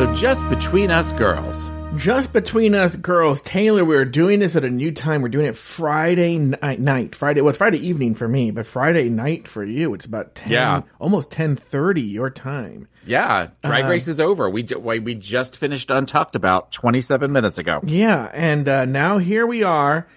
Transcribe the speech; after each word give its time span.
So 0.00 0.14
just 0.14 0.48
between 0.48 0.90
us 0.90 1.12
girls. 1.12 1.68
Just 1.94 2.32
between 2.32 2.74
us 2.74 2.96
girls, 2.96 3.42
Taylor, 3.42 3.84
we're 3.84 4.06
doing 4.06 4.38
this 4.40 4.56
at 4.56 4.64
a 4.64 4.70
new 4.70 4.92
time. 4.92 5.20
We're 5.20 5.28
doing 5.28 5.44
it 5.44 5.58
Friday 5.58 6.38
night, 6.38 6.80
night. 6.80 7.14
Friday, 7.14 7.42
well, 7.42 7.50
it's 7.50 7.58
Friday 7.58 7.86
evening 7.86 8.14
for 8.14 8.26
me, 8.26 8.50
but 8.50 8.64
Friday 8.64 9.10
night 9.10 9.46
for 9.46 9.62
you. 9.62 9.92
It's 9.92 10.06
about 10.06 10.34
10, 10.34 10.52
Yeah. 10.52 10.82
almost 10.98 11.28
1030 11.28 12.00
your 12.00 12.30
time. 12.30 12.88
Yeah, 13.04 13.48
Drag 13.62 13.84
Race 13.84 14.08
is 14.08 14.20
over. 14.20 14.48
We 14.48 14.66
we 14.78 15.14
just 15.16 15.58
finished 15.58 15.90
Untucked 15.90 16.34
about 16.34 16.72
27 16.72 17.30
minutes 17.30 17.58
ago. 17.58 17.80
Yeah, 17.84 18.30
and 18.32 18.66
uh, 18.66 18.86
now 18.86 19.18
here 19.18 19.46
we 19.46 19.64
are. 19.64 20.08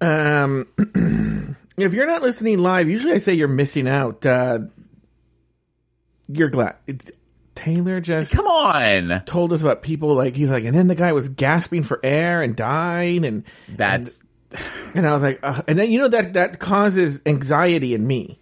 Um, 0.00 0.66
if 1.76 1.94
you're 1.94 2.08
not 2.08 2.22
listening 2.22 2.58
live, 2.58 2.88
usually 2.88 3.12
I 3.12 3.18
say 3.18 3.34
you're 3.34 3.46
missing 3.46 3.86
out. 3.86 4.26
Uh, 4.26 4.58
you're 6.26 6.48
glad. 6.48 6.74
It's, 6.88 7.12
Taylor 7.54 8.00
just 8.00 8.32
Come 8.32 8.46
on. 8.46 9.22
told 9.26 9.52
us 9.52 9.62
about 9.62 9.82
people 9.82 10.14
like 10.14 10.34
he's 10.36 10.50
like, 10.50 10.64
and 10.64 10.76
then 10.76 10.88
the 10.88 10.94
guy 10.94 11.12
was 11.12 11.28
gasping 11.28 11.82
for 11.82 12.00
air 12.02 12.42
and 12.42 12.56
dying, 12.56 13.24
and 13.24 13.44
That's 13.68 14.20
and 14.94 15.06
I 15.06 15.12
was 15.12 15.22
like, 15.22 15.40
uh, 15.42 15.62
and 15.66 15.78
then 15.78 15.90
you 15.90 15.98
know 15.98 16.08
that 16.08 16.34
that 16.34 16.58
causes 16.58 17.22
anxiety 17.26 17.94
in 17.94 18.06
me. 18.06 18.38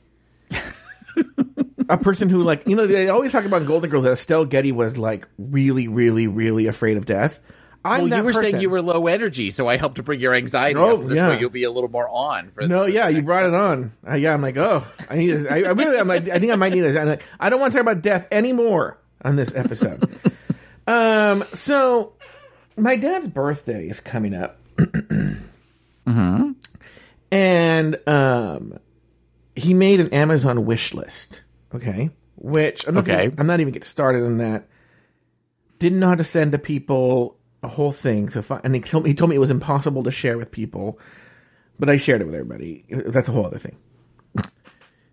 a 1.89 1.99
person 1.99 2.29
who 2.29 2.43
like 2.43 2.67
you 2.67 2.77
know 2.77 2.87
they 2.87 3.09
always 3.09 3.33
talk 3.33 3.45
about 3.45 3.67
Golden 3.67 3.91
Girls 3.91 4.05
that 4.05 4.13
Estelle 4.13 4.45
Getty 4.45 4.73
was 4.73 4.97
like 4.99 5.29
really 5.39 5.89
really 5.89 6.27
really 6.27 6.67
afraid 6.67 6.97
of 6.97 7.07
death. 7.07 7.41
I'm 7.85 8.09
well, 8.09 8.19
you 8.19 8.25
were 8.25 8.33
saying 8.33 8.61
you 8.61 8.71
were 8.71 8.81
low 8.81 9.09
energy, 9.09 9.51
so 9.51 9.67
I 9.67 9.77
helped 9.77 9.97
to 9.97 10.05
bring 10.05 10.21
your 10.21 10.35
anxiety 10.35 10.79
Oh, 10.79 10.95
up. 10.95 11.01
So 11.01 11.09
this 11.09 11.17
yeah. 11.19 11.31
way 11.31 11.41
you'll 11.41 11.51
be 11.51 11.65
a 11.65 11.71
little 11.71 11.91
more 11.91 12.09
on. 12.09 12.53
For 12.53 12.63
No, 12.69 12.85
for 12.85 12.89
yeah, 12.89 13.09
the 13.09 13.15
you 13.15 13.23
brought 13.23 13.45
it 13.47 13.55
on. 13.55 13.93
Uh, 14.09 14.15
yeah, 14.15 14.33
I'm 14.33 14.41
like, 14.41 14.57
oh, 14.57 14.87
I 15.11 15.17
need. 15.17 15.33
To, 15.33 15.49
I, 15.53 15.57
I 15.57 15.73
really, 15.73 15.99
I'm 15.99 16.07
like, 16.07 16.29
I 16.29 16.39
think 16.39 16.53
I 16.53 16.55
might 16.57 16.73
need. 16.73 16.85
I'm 16.85 17.07
like, 17.09 17.25
I 17.41 17.51
don't 17.51 17.59
want 17.59 17.73
to 17.73 17.79
talk 17.79 17.83
about 17.83 18.01
death 18.03 18.29
anymore 18.31 18.99
on 19.23 19.37
this 19.37 19.53
episode. 19.55 20.09
um, 20.87 21.45
so 21.55 22.15
my 22.77 22.97
dad's 22.97 23.29
birthday 23.29 23.89
is 23.89 24.01
coming 24.01 24.35
up, 24.35 24.59
and 26.07 28.09
um, 28.09 28.79
he 29.55 29.75
made 29.75 30.01
an 30.01 30.13
Amazon 30.13 30.67
wish 30.67 30.95
list. 30.95 31.43
Okay, 31.75 32.11
which 32.37 32.87
I'm 32.87 32.95
not 32.95 33.09
Okay. 33.09 33.29
Gonna, 33.29 33.41
I'm 33.41 33.47
not 33.47 33.61
even 33.61 33.73
get 33.73 33.85
started 33.85 34.25
on 34.25 34.39
that. 34.39 34.69
Didn't 35.79 36.01
know 36.01 36.09
how 36.09 36.15
to 36.15 36.25
send 36.25 36.53
to 36.53 36.59
people 36.59 37.37
a 37.63 37.69
whole 37.69 37.93
thing. 37.93 38.29
So, 38.29 38.45
I, 38.51 38.61
and 38.65 38.75
he 38.75 38.81
told 38.81 39.05
me 39.05 39.11
he 39.11 39.15
told 39.15 39.31
me 39.31 39.37
it 39.37 39.41
was 39.41 39.51
impossible 39.51 40.03
to 40.05 40.11
share 40.11 40.37
with 40.37 40.51
people 40.51 40.99
but 41.83 41.91
I 41.91 41.97
shared 41.97 42.21
it 42.21 42.27
with 42.27 42.37
everybody. 42.37 42.85
That's 42.89 43.29
a 43.29 43.33
whole 43.33 43.47
other 43.47 43.59
thing. 43.59 43.77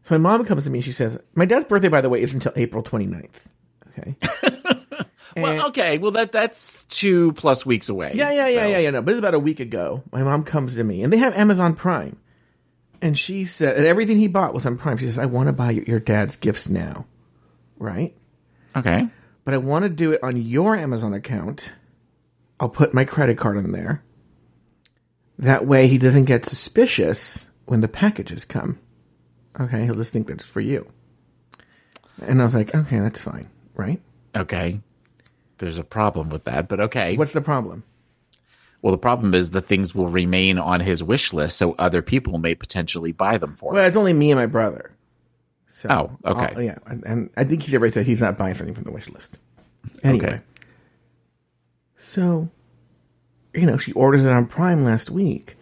So 0.04 0.18
my 0.18 0.30
mom 0.30 0.44
comes 0.44 0.64
to 0.64 0.72
me 0.72 0.80
and 0.80 0.86
she 0.86 0.92
says, 0.92 1.20
My 1.36 1.46
dad's 1.46 1.68
birthday, 1.68 1.88
by 1.88 2.02
the 2.02 2.10
way, 2.10 2.20
is 2.20 2.34
until 2.34 2.52
April 2.56 2.82
29th. 2.82 3.44
Okay. 3.90 4.16
Well, 5.38 5.68
okay. 5.68 6.00
Well, 6.00 6.12
that 6.12 6.32
that's 6.32 6.84
two 6.90 7.32
plus 7.34 7.64
weeks 7.66 7.88
away. 7.88 8.14
yeah, 8.16 8.32
yeah, 8.32 8.48
yeah, 8.48 8.62
So- 8.64 8.68
yeah, 8.68 8.78
yeah. 8.80 8.90
No, 8.90 9.02
but 9.04 9.12
it's 9.12 9.20
about 9.20 9.36
a 9.36 9.40
week 9.40 9.60
ago. 9.60 10.04
My 10.12 10.24
mom 10.24 10.44
comes 10.44 10.74
to 10.76 10.84
me 10.84 11.04
and 11.04 11.14
they 11.14 11.18
have 11.18 11.34
Amazon 11.36 11.76
Prime. 11.76 12.18
And 13.02 13.18
she 13.18 13.46
said, 13.46 13.78
and 13.78 13.86
everything 13.86 14.18
he 14.18 14.28
bought 14.28 14.54
was 14.56 14.66
on 14.66 14.78
Prime. 14.78 14.98
She 14.98 15.06
says, 15.06 15.18
I 15.20 15.28
want 15.28 15.48
to 15.48 15.54
buy 15.54 15.72
your, 15.72 15.84
your 15.86 16.00
dad's 16.00 16.36
gifts 16.36 16.68
now. 16.68 17.06
Right? 17.78 18.18
Okay. 18.76 19.08
But 19.46 19.54
I 19.54 19.58
want 19.58 19.84
to 19.84 19.90
do 19.90 20.12
it 20.14 20.24
on 20.24 20.36
your 20.36 20.76
Amazon 20.76 21.14
account. 21.14 21.72
I'll 22.60 22.68
put 22.68 22.94
my 22.96 23.06
credit 23.06 23.38
card 23.38 23.56
in 23.58 23.72
there. 23.72 24.04
That 25.38 25.66
way 25.66 25.88
he 25.88 25.98
doesn't 26.00 26.26
get 26.26 26.46
suspicious 26.46 27.46
when 27.66 27.80
the 27.82 27.88
packages 27.88 28.44
come. 28.46 28.80
Okay, 29.60 29.86
he'll 29.86 29.96
just 29.96 30.12
think 30.12 30.28
that's 30.28 30.44
for 30.44 30.60
you. 30.60 30.92
And 32.22 32.42
I 32.42 32.46
was 32.46 32.56
like, 32.56 32.76
okay, 32.76 33.00
that's 33.00 33.22
fine, 33.22 33.50
right? 33.80 34.02
Okay. 34.36 34.82
There's 35.58 35.78
a 35.78 35.84
problem 35.84 36.30
with 36.30 36.44
that, 36.46 36.68
but 36.68 36.80
okay. 36.80 37.18
What's 37.18 37.34
the 37.34 37.42
problem? 37.42 37.84
Well, 38.82 38.92
the 38.92 38.98
problem 38.98 39.34
is 39.34 39.50
the 39.50 39.62
things 39.62 39.94
will 39.94 40.08
remain 40.08 40.58
on 40.58 40.80
his 40.80 41.04
wish 41.04 41.34
list, 41.34 41.58
so 41.58 41.76
other 41.78 42.02
people 42.02 42.38
may 42.38 42.56
potentially 42.56 43.12
buy 43.12 43.38
them 43.38 43.56
for 43.56 43.72
him. 43.72 43.76
Well, 43.76 43.86
it's 43.86 43.98
only 43.98 44.14
me 44.14 44.32
and 44.32 44.40
my 44.40 44.46
brother. 44.46 44.92
So, 45.70 45.90
Oh, 46.26 46.32
okay. 46.32 46.54
I'll- 46.56 46.62
yeah, 46.62 46.78
and, 46.86 47.04
and 47.06 47.30
I 47.36 47.44
think 47.44 47.64
he's 47.64 47.74
already 47.76 47.92
said 47.94 48.06
he's 48.06 48.22
not 48.22 48.38
buying 48.38 48.56
something 48.56 48.74
from 48.76 48.86
the 48.86 48.92
wish 48.92 49.10
list. 49.10 49.38
Anyway, 50.04 50.26
Okay. 50.28 50.40
so 51.98 52.50
you 53.54 53.66
know, 53.66 53.78
she 53.78 53.92
orders 53.94 54.24
it 54.26 54.30
on 54.32 54.46
Prime 54.46 54.84
last 54.86 55.10
week, 55.10 55.56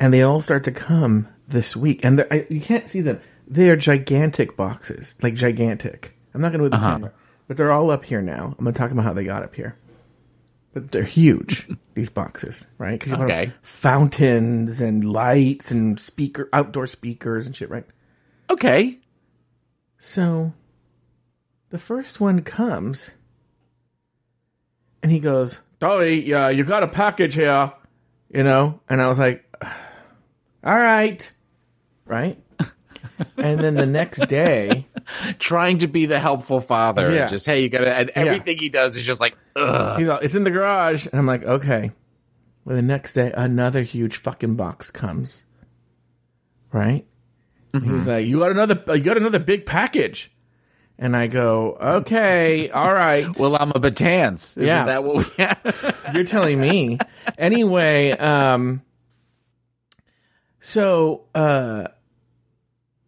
and 0.00 0.12
they 0.12 0.22
all 0.22 0.40
start 0.40 0.64
to 0.64 0.72
come 0.72 1.28
this 1.46 1.76
week, 1.76 2.00
and 2.04 2.24
I, 2.30 2.46
you 2.48 2.60
can't 2.60 2.88
see 2.88 3.00
them. 3.02 3.20
They 3.46 3.68
are 3.68 3.76
gigantic 3.76 4.56
boxes, 4.56 5.16
like 5.22 5.34
gigantic. 5.34 6.16
I'm 6.34 6.40
not 6.40 6.48
going 6.52 6.58
to 6.60 6.62
move 6.64 6.70
the 6.70 6.76
Uh-huh. 6.78 6.92
camera, 6.92 7.12
but 7.50 7.56
they're 7.56 7.72
all 7.72 7.90
up 7.90 8.04
here 8.04 8.22
now. 8.22 8.54
I'm 8.56 8.64
going 8.64 8.72
to 8.72 8.78
talk 8.78 8.92
about 8.92 9.02
how 9.04 9.12
they 9.12 9.24
got 9.24 9.42
up 9.42 9.56
here. 9.56 9.76
But 10.72 10.92
they're 10.92 11.02
huge, 11.02 11.66
these 11.94 12.08
boxes, 12.08 12.64
right? 12.78 12.92
Because 12.92 13.10
you 13.10 13.18
want 13.18 13.28
Okay. 13.32 13.52
fountains 13.60 14.80
and 14.80 15.02
lights 15.02 15.72
and 15.72 15.98
speaker, 15.98 16.48
outdoor 16.52 16.86
speakers 16.86 17.46
and 17.46 17.56
shit, 17.56 17.68
right? 17.68 17.84
Okay. 18.50 19.00
So 19.98 20.52
the 21.70 21.78
first 21.78 22.20
one 22.20 22.42
comes 22.42 23.10
and 25.02 25.10
he 25.10 25.18
goes, 25.18 25.58
Dolly, 25.80 26.24
yeah, 26.24 26.50
you 26.50 26.62
got 26.62 26.84
a 26.84 26.88
package 26.88 27.34
here, 27.34 27.72
you 28.32 28.44
know? 28.44 28.78
And 28.88 29.02
I 29.02 29.08
was 29.08 29.18
like, 29.18 29.44
all 30.62 30.78
right, 30.78 31.32
right? 32.04 32.40
and 33.38 33.58
then 33.58 33.74
the 33.74 33.86
next 33.86 34.28
day, 34.28 34.86
Trying 35.38 35.78
to 35.78 35.86
be 35.86 36.06
the 36.06 36.18
helpful 36.18 36.60
father. 36.60 37.12
Yeah. 37.14 37.26
Just, 37.28 37.46
hey, 37.46 37.62
you 37.62 37.68
gotta, 37.68 37.94
and 37.94 38.10
everything 38.10 38.58
he 38.58 38.68
does 38.68 38.96
is 38.96 39.04
just 39.04 39.20
like, 39.20 39.36
ugh. 39.56 39.98
he's 39.98 40.08
like, 40.08 40.22
it's 40.22 40.34
in 40.34 40.44
the 40.44 40.50
garage. 40.50 41.06
And 41.06 41.18
I'm 41.18 41.26
like, 41.26 41.44
okay. 41.44 41.92
Well, 42.64 42.76
the 42.76 42.82
next 42.82 43.14
day, 43.14 43.32
another 43.34 43.82
huge 43.82 44.16
fucking 44.16 44.54
box 44.56 44.90
comes, 44.90 45.42
right? 46.72 47.06
And 47.72 47.84
He's 47.84 48.06
like, 48.06 48.26
you 48.26 48.40
got 48.40 48.50
another, 48.50 48.82
you 48.96 49.00
got 49.02 49.16
another 49.16 49.38
big 49.38 49.64
package. 49.64 50.30
And 50.98 51.16
I 51.16 51.28
go, 51.28 51.78
okay, 51.80 52.68
all 52.68 52.92
right. 52.92 53.26
Well, 53.38 53.56
I'm 53.56 53.70
a 53.70 53.80
Betance. 53.80 54.56
Isn't 54.58 54.62
Yeah. 54.66 54.84
that 54.84 55.02
what 55.04 55.16
we 55.16 55.24
have? 55.44 56.10
You're 56.14 56.24
telling 56.24 56.60
me. 56.60 56.98
Anyway, 57.38 58.10
um, 58.10 58.82
so, 60.60 61.24
uh, 61.34 61.84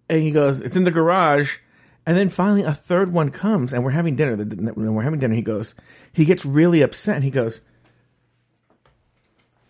and 0.09 0.23
he 0.23 0.31
goes, 0.31 0.61
it's 0.61 0.77
in 0.77 0.85
the 0.85 0.91
garage. 0.91 1.59
And 2.05 2.17
then 2.17 2.29
finally 2.29 2.63
a 2.63 2.73
third 2.73 3.13
one 3.13 3.31
comes 3.31 3.73
and 3.73 3.85
we're 3.85 3.91
having 3.91 4.17
dinner. 4.17 4.37
When 4.37 4.95
we're 4.95 5.03
having 5.03 5.21
dinner, 5.21 5.35
he 5.35 5.43
goes, 5.43 5.75
he 6.13 6.25
gets 6.25 6.45
really 6.45 6.83
upset 6.83 7.17
and 7.17 7.25
he 7.25 7.31
goes, 7.31 7.61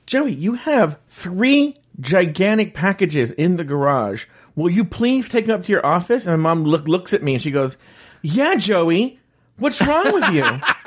Joey, 0.06 0.32
you 0.32 0.54
have 0.54 0.98
three 1.08 1.76
gigantic 2.00 2.74
packages 2.74 3.32
in 3.32 3.56
the 3.56 3.64
garage. 3.64 4.26
Will 4.56 4.70
you 4.70 4.84
please 4.84 5.28
take 5.28 5.46
them 5.46 5.56
up 5.56 5.64
to 5.64 5.72
your 5.72 5.84
office? 5.84 6.26
And 6.26 6.42
my 6.42 6.54
mom 6.54 6.64
look, 6.64 6.88
looks 6.88 7.12
at 7.12 7.22
me 7.22 7.34
and 7.34 7.42
she 7.42 7.50
goes, 7.50 7.76
yeah, 8.22 8.54
Joey, 8.56 9.20
what's 9.58 9.80
wrong 9.82 10.12
with 10.12 10.32
you? 10.32 10.44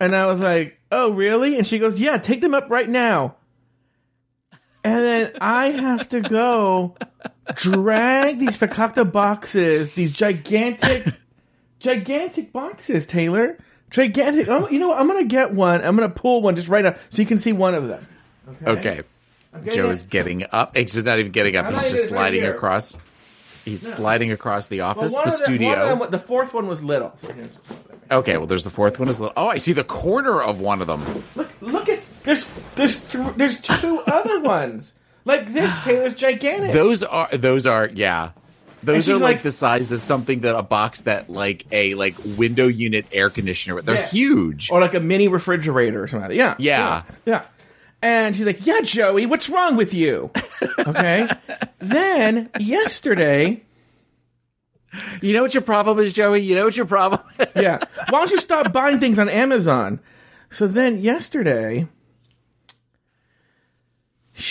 And 0.00 0.14
I 0.14 0.26
was 0.26 0.40
like, 0.40 0.78
"Oh, 0.90 1.10
really?" 1.10 1.56
And 1.56 1.66
she 1.66 1.78
goes, 1.78 1.98
"Yeah, 1.98 2.18
take 2.18 2.40
them 2.40 2.54
up 2.54 2.68
right 2.68 2.88
now." 2.88 3.36
And 4.84 5.04
then 5.04 5.32
I 5.40 5.68
have 5.70 6.10
to 6.10 6.20
go 6.20 6.94
drag 7.54 8.38
these 8.38 8.58
fakakta 8.58 9.10
boxes, 9.10 9.94
these 9.94 10.12
gigantic, 10.12 11.06
gigantic 11.80 12.52
boxes, 12.52 13.06
Taylor. 13.06 13.58
Gigantic. 13.90 14.48
Oh, 14.48 14.68
you 14.68 14.78
know 14.78 14.88
what? 14.88 14.98
I'm 14.98 15.06
gonna 15.06 15.24
get 15.24 15.52
one. 15.52 15.84
I'm 15.84 15.94
gonna 15.96 16.08
pull 16.10 16.42
one 16.42 16.56
just 16.56 16.68
right 16.68 16.84
up 16.84 16.98
so 17.10 17.22
you 17.22 17.26
can 17.26 17.38
see 17.38 17.52
one 17.52 17.74
of 17.74 17.86
them. 17.88 18.06
okay. 18.66 19.02
getting 19.64 19.70
Joe 19.74 19.86
it. 19.86 19.90
is 19.92 20.02
getting 20.02 20.44
up. 20.50 20.76
He's 20.76 20.96
not 20.96 21.18
even 21.18 21.30
getting 21.32 21.56
up. 21.56 21.66
I'm 21.66 21.74
He's 21.74 21.82
just 21.82 21.92
even- 21.92 22.02
it's 22.04 22.12
right 22.12 22.18
sliding 22.18 22.44
across. 22.44 22.96
He's 23.64 23.80
sliding 23.94 24.32
across 24.32 24.66
the 24.66 24.80
office, 24.82 25.12
one 25.12 25.24
the 25.26 25.32
of 25.32 25.38
them- 25.38 25.46
studio. 25.46 25.88
one 25.90 25.98
them- 26.00 26.10
the 26.10 26.18
fourth 26.18 26.52
one 26.52 26.66
was 26.66 26.82
little. 26.82 27.12
So 27.16 27.32
Okay, 28.10 28.36
well, 28.36 28.46
there's 28.46 28.64
the 28.64 28.70
fourth 28.70 28.98
one. 28.98 29.08
Is 29.08 29.18
little. 29.20 29.32
Oh, 29.36 29.46
I 29.48 29.56
see 29.58 29.72
the 29.72 29.84
corner 29.84 30.42
of 30.42 30.60
one 30.60 30.80
of 30.82 30.86
them. 30.88 31.02
Look, 31.36 31.48
look 31.62 31.88
at 31.88 32.00
there's 32.24 32.44
there's 32.74 33.00
th- 33.04 33.34
there's 33.36 33.60
two 33.60 34.00
other 34.06 34.40
ones 34.40 34.94
like 35.24 35.52
this. 35.52 35.72
Taylor's 35.84 36.14
gigantic. 36.14 36.72
Those 36.72 37.02
are 37.02 37.28
those 37.36 37.66
are 37.66 37.88
yeah. 37.92 38.30
Those 38.82 39.08
are 39.08 39.14
like, 39.14 39.36
like- 39.36 39.42
the 39.42 39.50
size 39.50 39.92
of 39.92 40.02
something 40.02 40.40
that 40.40 40.54
a 40.56 40.62
box 40.62 41.02
that 41.02 41.30
like 41.30 41.64
a 41.72 41.94
like 41.94 42.14
window 42.36 42.66
unit 42.68 43.06
air 43.12 43.30
conditioner. 43.30 43.80
They're 43.80 43.94
Yeah. 43.94 44.08
huge. 44.08 44.70
or 44.70 44.80
like 44.80 44.92
a 44.94 45.00
mini 45.00 45.28
refrigerator 45.28 46.02
or 46.02 46.06
something. 46.08 46.36
Yeah, 46.36 46.54
Yeah. 46.58 47.04
yeah. 47.24 47.42
And 48.02 48.36
she's 48.36 48.44
like, 48.44 48.66
"Yeah, 48.66 48.82
Joey, 48.82 49.24
what's 49.24 49.48
wrong 49.48 49.76
with 49.76 49.94
you?" 49.94 50.30
Okay. 50.78 51.28
then 51.78 52.50
yesterday, 52.60 53.62
You 55.22 55.32
know 55.32 55.42
what 55.42 55.54
your 55.54 55.62
problem 55.62 55.98
is, 55.98 56.12
Joey? 56.12 56.40
You 56.42 56.54
know 56.54 56.64
what 56.66 56.76
your 56.76 56.84
problem? 56.86 57.22
is? 57.38 57.46
yeah. 57.56 57.78
Why 58.10 58.18
don't 58.20 58.30
you 58.30 58.38
stop 58.38 58.72
buying 58.72 59.00
things 59.00 59.18
on 59.18 59.28
Amazon? 59.30 60.00
So 60.50 60.66
then 60.68 61.00
yesterday, 61.00 61.88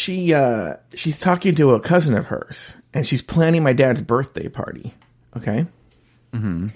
she 0.03 0.33
uh 0.33 0.75
she's 0.93 1.17
talking 1.17 1.55
to 1.55 1.71
a 1.71 1.79
cousin 1.79 2.15
of 2.15 2.25
hers, 2.25 2.75
and 2.93 3.07
she's 3.07 3.21
planning 3.21 3.63
my 3.63 3.73
dad's 3.73 4.01
birthday 4.01 4.49
party. 4.49 4.93
Okay. 5.37 5.65
Mm-hmm. 6.33 6.67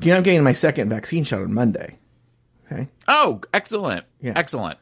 You 0.00 0.10
know, 0.10 0.16
I'm 0.18 0.22
getting 0.22 0.42
my 0.42 0.52
second 0.52 0.90
vaccine 0.90 1.24
shot 1.24 1.40
on 1.40 1.54
Monday. 1.54 1.98
Okay. 2.70 2.88
Oh, 3.08 3.40
excellent. 3.54 4.04
Yeah. 4.20 4.34
Excellent. 4.36 4.78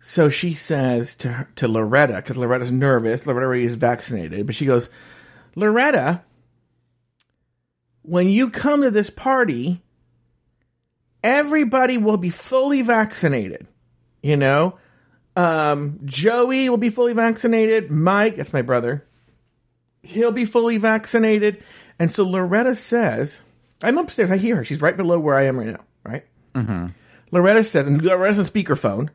So 0.00 0.28
she 0.28 0.54
says 0.54 1.16
to 1.16 1.28
her- 1.28 1.48
to 1.56 1.66
Loretta 1.66 2.14
because 2.16 2.36
Loretta's 2.36 2.70
nervous. 2.70 3.26
Loretta 3.26 3.46
already 3.46 3.64
is 3.64 3.76
vaccinated, 3.76 4.46
but 4.46 4.54
she 4.54 4.66
goes, 4.66 4.88
Loretta, 5.56 6.22
when 8.02 8.28
you 8.28 8.50
come 8.50 8.82
to 8.82 8.90
this 8.92 9.10
party, 9.10 9.82
everybody 11.24 11.98
will 11.98 12.18
be 12.18 12.30
fully 12.30 12.82
vaccinated. 12.82 13.66
You 14.22 14.36
know, 14.36 14.78
um, 15.36 16.00
Joey 16.04 16.68
will 16.68 16.76
be 16.76 16.90
fully 16.90 17.12
vaccinated. 17.12 17.90
Mike, 17.90 18.36
that's 18.36 18.52
my 18.52 18.62
brother, 18.62 19.06
he'll 20.02 20.32
be 20.32 20.44
fully 20.44 20.78
vaccinated. 20.78 21.62
And 21.98 22.10
so 22.10 22.24
Loretta 22.24 22.74
says, 22.74 23.40
I'm 23.82 23.98
upstairs. 23.98 24.30
I 24.30 24.36
hear 24.36 24.56
her. 24.56 24.64
She's 24.64 24.80
right 24.80 24.96
below 24.96 25.18
where 25.18 25.36
I 25.36 25.44
am 25.44 25.58
right 25.58 25.68
now. 25.68 25.84
Right. 26.04 26.24
Mm-hmm. 26.54 26.86
Loretta 27.30 27.64
says, 27.64 27.86
and 27.86 28.02
Loretta's 28.02 28.38
on 28.38 28.44
speakerphone. 28.44 29.10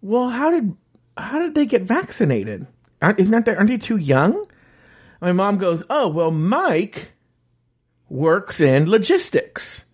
Well, 0.00 0.28
how 0.28 0.50
did 0.50 0.76
how 1.16 1.40
did 1.40 1.54
they 1.54 1.66
get 1.66 1.82
vaccinated? 1.82 2.66
Aren't, 3.02 3.18
isn't 3.18 3.32
that 3.32 3.44
they, 3.44 3.56
aren't 3.56 3.68
they 3.68 3.78
too 3.78 3.96
young? 3.96 4.44
My 5.20 5.32
mom 5.32 5.58
goes, 5.58 5.82
oh 5.90 6.08
well, 6.08 6.30
Mike 6.30 7.12
works 8.08 8.60
in 8.60 8.88
logistics, 8.88 9.84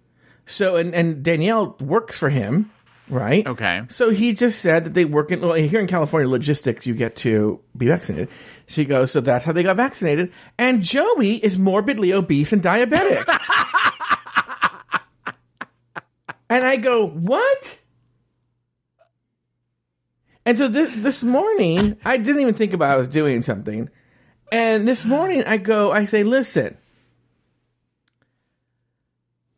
so 0.45 0.77
and 0.77 0.95
and 0.95 1.23
Danielle 1.23 1.77
works 1.81 2.19
for 2.19 2.29
him, 2.29 2.71
right? 3.09 3.47
Okay. 3.47 3.83
So 3.89 4.11
he 4.11 4.33
just 4.33 4.61
said 4.61 4.85
that 4.85 4.95
they 4.95 5.05
work 5.05 5.31
in 5.31 5.41
well, 5.41 5.55
here 5.55 5.81
in 5.81 5.87
California 5.87 6.29
logistics. 6.29 6.87
You 6.87 6.95
get 6.95 7.17
to 7.17 7.61
be 7.77 7.87
vaccinated. 7.87 8.29
She 8.67 8.85
goes, 8.85 9.13
so 9.13 9.21
that's 9.21 9.45
how 9.45 9.53
they 9.53 9.63
got 9.63 9.77
vaccinated. 9.77 10.33
And 10.59 10.83
Joey 10.83 11.37
is 11.37 11.59
morbidly 11.59 12.13
obese 12.13 12.53
and 12.53 12.63
diabetic. 12.63 13.27
and 16.49 16.65
I 16.65 16.77
go, 16.77 17.07
what? 17.07 17.81
And 20.47 20.57
so 20.57 20.69
this 20.69 20.95
this 20.97 21.25
morning, 21.25 21.97
I 22.05 22.17
didn't 22.17 22.43
even 22.43 22.55
think 22.55 22.73
about 22.73 22.91
I 22.91 22.97
was 22.97 23.09
doing 23.09 23.43
something. 23.43 23.89
And 24.53 24.87
this 24.87 25.05
morning, 25.05 25.43
I 25.45 25.57
go, 25.57 25.91
I 25.91 26.05
say, 26.05 26.23
listen, 26.23 26.77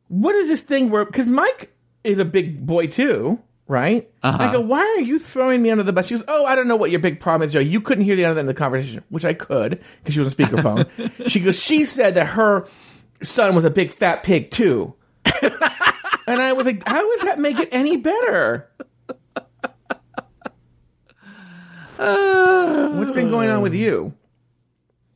what 0.09 0.35
is 0.37 0.49
this 0.49 0.63
thing 0.63 0.91
where? 0.91 1.05
Because 1.05 1.27
Mike 1.27 1.76
is 2.07 2.19
a 2.19 2.25
big 2.25 2.65
boy 2.65 2.87
too, 2.87 3.41
right? 3.67 4.11
Uh-huh. 4.23 4.43
I 4.43 4.53
go, 4.53 4.61
why 4.61 4.81
are 4.81 5.01
you 5.01 5.19
throwing 5.19 5.63
me 5.63 5.71
under 5.71 5.83
the 5.83 5.93
bus? 5.93 6.07
She 6.07 6.15
goes, 6.15 6.25
oh, 6.29 6.45
I 6.45 6.55
don't 6.55 6.69
know 6.69 6.77
what 6.77 6.91
your 6.91 7.01
big 7.01 7.21
problem 7.21 7.47
is, 7.47 7.53
Joe. 7.53 7.61
You 7.61 7.81
couldn't 7.81 8.05
hear 8.05 8.17
the 8.17 8.25
other 8.25 8.41
end 8.41 8.49
of 8.49 8.55
the 8.55 8.59
conversation, 8.59 9.03
which 9.09 9.25
I 9.25 9.35
could 9.35 9.83
because 10.01 10.15
she 10.15 10.21
was 10.21 10.33
on 10.33 10.39
speakerphone. 10.39 11.27
she 11.29 11.41
goes, 11.41 11.61
she 11.61 11.85
said 11.85 12.15
that 12.15 12.29
her 12.29 12.67
son 13.23 13.55
was 13.55 13.65
a 13.65 13.71
big 13.71 13.93
fat 13.93 14.23
pig 14.23 14.51
too. 14.51 14.95
and 15.25 16.41
I 16.41 16.53
was 16.53 16.67
like, 16.67 16.87
how 16.87 17.01
does 17.17 17.25
that 17.25 17.39
make 17.39 17.59
it 17.59 17.69
any 17.73 17.97
better? 17.97 18.71
What's 21.97 23.13
been 23.13 23.31
going 23.31 23.51
on 23.51 23.63
with 23.63 23.75
you? 23.75 24.13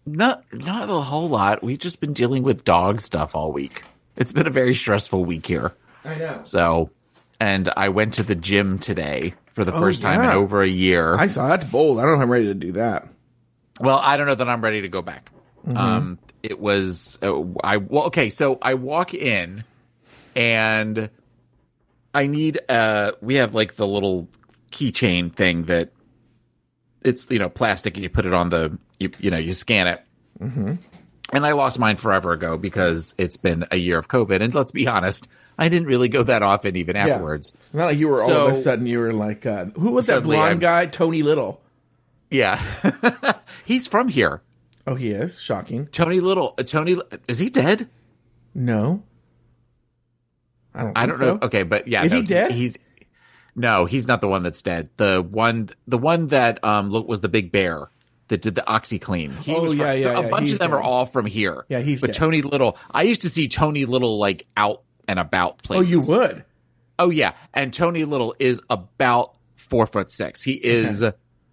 Not 0.07 0.45
not 0.53 0.89
a 0.89 1.01
whole 1.01 1.29
lot. 1.29 1.63
We've 1.63 1.79
just 1.79 2.01
been 2.01 2.15
dealing 2.15 2.43
with 2.43 2.65
dog 2.65 3.01
stuff 3.01 3.37
all 3.37 3.53
week. 3.53 3.83
It's 4.17 4.33
been 4.33 4.47
a 4.47 4.51
very 4.51 4.75
stressful 4.75 5.25
week 5.25 5.47
here. 5.47 5.73
I 6.05 6.15
know. 6.17 6.41
So, 6.45 6.91
and 7.41 7.71
I 7.77 7.89
went 7.89 8.15
to 8.15 8.23
the 8.23 8.35
gym 8.35 8.79
today 8.79 9.35
for 9.55 9.65
the 9.65 9.73
first 9.73 10.03
time 10.03 10.23
in 10.23 10.31
over 10.31 10.63
a 10.63 10.69
year. 10.69 11.15
I 11.15 11.27
saw 11.27 11.49
that's 11.49 11.65
bold. 11.65 11.99
I 11.99 12.03
don't 12.03 12.13
know 12.13 12.17
if 12.17 12.23
I'm 12.23 12.31
ready 12.31 12.47
to 12.47 12.55
do 12.55 12.73
that. 12.73 13.09
Well, 13.79 13.99
I 13.99 14.17
don't 14.17 14.27
know 14.27 14.35
that 14.35 14.49
I'm 14.49 14.63
ready 14.63 14.83
to 14.83 14.89
go 14.89 15.03
back. 15.03 15.31
Um, 15.67 16.19
it 16.43 16.59
was 16.59 17.19
uh, 17.23 17.43
I 17.63 17.79
well, 17.79 18.05
okay. 18.05 18.31
So 18.31 18.59
I 18.63 18.75
walk 18.75 19.15
in, 19.15 19.65
and 20.35 21.11
I 22.15 22.27
need 22.27 22.59
uh, 22.69 23.13
we 23.21 23.37
have 23.37 23.55
like 23.55 23.77
the 23.77 23.87
little 23.87 24.29
keychain 24.71 25.33
thing 25.35 25.65
that 25.65 25.91
it's 27.03 27.27
you 27.31 27.39
know 27.39 27.49
plastic, 27.49 27.97
and 27.97 28.03
you 28.03 28.11
put 28.11 28.27
it 28.27 28.33
on 28.33 28.49
the 28.49 28.79
you, 28.99 29.11
you 29.19 29.31
know 29.31 29.39
you 29.39 29.53
scan 29.53 29.87
it. 29.87 30.03
Mm-hmm. 30.41 30.75
And 31.33 31.47
I 31.47 31.53
lost 31.53 31.79
mine 31.79 31.97
forever 31.97 32.33
ago 32.33 32.57
because 32.57 33.15
it's 33.17 33.37
been 33.37 33.65
a 33.71 33.77
year 33.77 33.99
of 33.99 34.09
COVID. 34.09 34.43
And 34.43 34.53
let's 34.55 34.73
be 34.73 34.89
honest, 34.89 35.29
I 35.57 35.69
didn't 35.69 35.87
really 35.87 36.09
go 36.09 36.25
that 36.25 36.43
often 36.43 36.75
even 36.77 36.97
afterwards. 36.97 37.53
Not 37.73 37.85
like 37.87 37.99
you 37.99 38.09
were 38.09 38.21
all 38.23 38.31
of 38.49 38.53
a 38.55 38.61
sudden 38.61 38.87
you 38.87 38.99
were 38.99 39.13
like, 39.13 39.47
uh, 39.47 39.67
who 39.77 39.93
was 39.93 40.07
that 40.07 40.25
blonde 40.25 40.43
I'm- 40.43 40.59
guy? 40.59 40.87
Tony 40.87 41.23
Little. 41.23 41.61
Yeah, 42.33 42.61
he's 43.65 43.87
from 43.89 44.07
here. 44.09 44.41
Oh, 44.87 44.95
he 44.95 45.11
is 45.11 45.41
shocking. 45.41 45.87
Tony 45.89 46.21
Little. 46.21 46.55
uh, 46.59 46.63
Tony 46.63 46.97
is 47.27 47.39
he 47.41 47.51
dead? 47.51 47.89
No, 48.55 49.03
I 50.75 50.83
don't. 50.83 50.99
I 50.99 51.07
don't 51.07 51.19
know. 51.21 51.39
so. 51.41 51.47
Okay, 51.47 51.65
but 51.65 51.89
yeah, 51.89 52.05
Is 52.05 52.13
no, 52.13 52.19
he 52.19 52.23
dead? 52.27 52.53
He's 52.53 52.77
no, 53.57 53.85
he's 53.85 54.07
not 54.07 54.21
the 54.21 54.29
one 54.29 54.43
that's 54.45 54.63
dead. 54.63 54.91
The 54.97 55.21
one, 55.29 55.71
the 55.89 55.99
one 55.99 56.29
that 56.29 56.63
um 56.65 56.91
look 56.91 57.09
was 57.09 57.21
the 57.21 57.29
big 57.29 57.51
bear 57.53 57.89
that 58.31 58.41
did 58.43 58.55
the 58.57 58.63
OxiClean. 58.63 59.37
He 59.41 59.55
Oh, 59.55 59.63
was 59.63 59.75
yeah, 59.77 59.93
yeah, 59.93 60.19
A 60.19 60.23
yeah, 60.23 60.29
bunch 60.31 60.53
of 60.53 60.59
them 60.59 60.71
dead. 60.71 60.77
are 60.77 60.83
all 60.83 61.05
from 61.07 61.27
here. 61.27 61.67
Yeah, 61.69 61.81
he's 61.81 62.01
But 62.01 62.09
dead. 62.09 62.17
Tony 62.17 62.43
Little, 62.43 62.77
I 62.91 63.03
used 63.03 63.23
to 63.23 63.29
see 63.29 63.47
Tony 63.47 63.85
Little 63.85 64.19
like 64.19 64.47
out 64.57 64.83
and 65.07 65.19
about 65.19 65.63
places. 65.63 65.93
Oh, 65.93 65.97
you 66.01 66.07
would. 66.09 66.45
Oh 66.99 67.11
yeah, 67.11 67.33
and 67.55 67.73
Tony 67.73 68.05
Little 68.05 68.35
is 68.39 68.61
about 68.71 69.37
four 69.57 69.87
foot 69.87 70.11
six. 70.11 70.43
He 70.43 70.53
is 70.53 71.05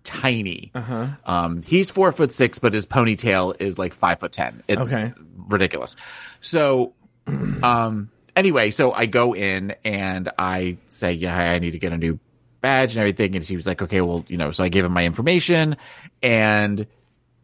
tiny. 0.04 0.72
Uh-huh. 0.76 1.08
Um, 1.26 1.62
he's 1.64 1.90
four 1.92 2.12
foot 2.12 2.32
six, 2.32 2.60
but 2.60 2.74
his 2.74 2.86
ponytail 2.86 3.56
is 3.60 3.78
like 3.78 3.94
five 3.94 4.20
foot 4.20 4.32
ten. 4.32 4.64
It's 4.68 4.82
Okay. 4.94 5.10
ridiculous. 5.48 5.96
So, 6.42 6.94
um, 7.28 8.10
anyway, 8.36 8.72
so 8.72 8.92
I 8.94 9.06
go 9.06 9.34
in 9.36 9.76
and 9.84 10.30
I 10.38 10.78
say, 10.90 11.14
yeah, 11.14 11.38
I 11.38 11.60
need 11.60 11.72
to 11.72 11.80
get 11.80 11.92
a 11.94 11.98
new 11.98 12.20
badge 12.62 12.94
and 12.94 13.00
everything. 13.00 13.36
And 13.36 13.46
she 13.46 13.56
was 13.56 13.68
like, 13.68 13.82
okay, 13.82 14.02
well, 14.02 14.26
you 14.28 14.38
know, 14.38 14.52
so 14.52 14.64
I 14.64 14.70
gave 14.70 14.86
him 14.86 14.92
my 14.92 15.06
information 15.06 15.78
and 16.22 16.86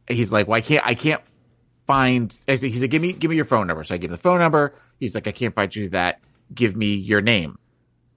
he's 0.08 0.32
like, 0.32 0.48
well, 0.48 0.58
I 0.58 0.62
can't, 0.62 0.84
I 0.86 0.96
can't 0.96 1.22
find, 1.88 2.36
I 2.48 2.56
said, 2.56 2.70
he 2.70 2.80
said, 2.80 2.90
give 2.90 3.02
me, 3.02 3.14
give 3.14 3.30
me 3.30 3.36
your 3.36 3.46
phone 3.46 3.68
number. 3.68 3.84
So 3.84 3.96
I 3.96 3.98
give 3.98 4.10
him 4.10 4.14
the 4.14 4.22
phone 4.22 4.40
number. 4.40 4.76
He's 5.00 5.16
like, 5.16 5.28
I 5.28 5.32
can't 5.32 5.54
find 5.54 5.76
you 5.76 5.90
that. 5.90 6.20
Give 6.54 6.76
me 6.76 6.96
your 6.96 7.22
name. 7.22 7.58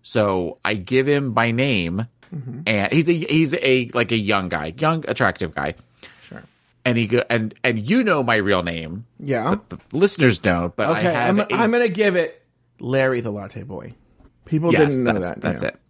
So 0.03 0.59
I 0.65 0.75
give 0.75 1.07
him 1.09 1.35
my 1.35 1.51
name 1.51 2.07
mm-hmm. 2.35 2.61
and 2.67 2.93
he's 2.93 3.09
a, 3.09 3.13
he's 3.13 3.55
a, 3.55 3.91
like 3.95 4.13
a 4.13 4.19
young 4.19 4.49
guy, 4.49 4.75
young, 4.79 5.05
attractive 5.09 5.55
guy. 5.55 5.75
Sure. 6.23 6.43
And 6.85 6.97
he 6.97 7.07
go, 7.07 7.23
and, 7.29 7.55
and 7.65 7.89
you 7.89 8.05
know 8.05 8.23
my 8.23 8.37
real 8.37 8.63
name. 8.63 9.07
Yeah. 9.19 9.57
The 9.69 9.79
listeners 9.93 10.39
don't, 10.39 10.75
but 10.77 10.89
I 10.89 10.99
Okay. 10.99 11.13
have 11.13 11.29
I'm, 11.29 11.41
a- 11.41 11.47
I'm 11.51 11.71
gonna 11.73 11.89
give 11.89 12.17
it 12.17 12.43
Larry 12.79 13.21
the 13.21 13.31
Latte 13.31 13.63
Boy. 13.63 13.95
People 14.45 14.73
yes, 14.73 14.91
didn't 14.91 15.05
know 15.05 15.21
that. 15.21 15.41
That's 15.41 15.63
yeah. 15.65 15.71
it. 15.71 15.81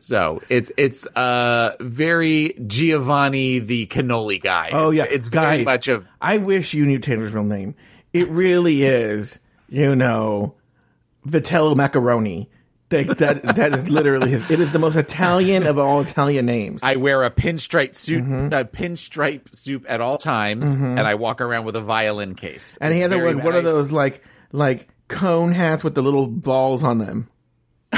So 0.00 0.42
it's 0.48 0.70
it's 0.76 1.06
uh 1.16 1.76
very 1.80 2.54
Giovanni 2.66 3.58
the 3.58 3.86
cannoli 3.86 4.40
guy. 4.40 4.70
Oh 4.72 4.90
It's- 4.92 4.94
yeah, 5.08 5.14
it's 5.14 5.28
guys. 5.28 5.44
very 5.54 5.64
much 5.64 5.88
of 5.88 6.06
I 6.20 6.38
wish 6.38 6.74
you 6.74 6.86
knew 6.86 6.98
Taylor's 6.98 7.32
real 7.32 7.44
name. 7.44 7.74
It 8.12 8.28
really 8.28 8.84
is, 8.84 9.38
you 9.68 9.96
know, 9.96 10.54
Vitello 11.26 11.74
Macaroni. 11.76 12.50
That, 12.90 13.18
that 13.18 13.42
that 13.56 13.74
is 13.74 13.90
literally 13.90 14.30
his. 14.30 14.48
It 14.48 14.60
is 14.60 14.70
the 14.70 14.78
most 14.78 14.94
Italian 14.94 15.66
of 15.66 15.76
all 15.76 16.02
Italian 16.02 16.46
names. 16.46 16.80
I 16.84 16.94
wear 16.96 17.24
a 17.24 17.30
pinstripe 17.32 17.96
suit, 17.96 18.22
Mm-hmm. 18.22 18.54
a 18.54 18.64
pinstripe 18.64 19.52
suit 19.52 19.84
at 19.86 20.00
all 20.00 20.18
times, 20.18 20.66
and 20.72 21.00
I 21.00 21.16
walk 21.16 21.40
around 21.40 21.64
with 21.64 21.74
a 21.74 21.80
violin 21.80 22.36
case. 22.36 22.78
and 22.80 22.94
he 22.94 23.00
It's 23.00 23.10
has 23.10 23.12
a, 23.12 23.16
very- 23.20 23.34
like, 23.34 23.44
one 23.44 23.56
of 23.56 23.64
those 23.64 23.90
like 23.90 24.22
like 24.52 24.86
cone 25.08 25.50
hats 25.50 25.82
with 25.82 25.96
the 25.96 26.02
little 26.02 26.28
balls 26.28 26.84
on 26.84 26.98
them. 26.98 27.28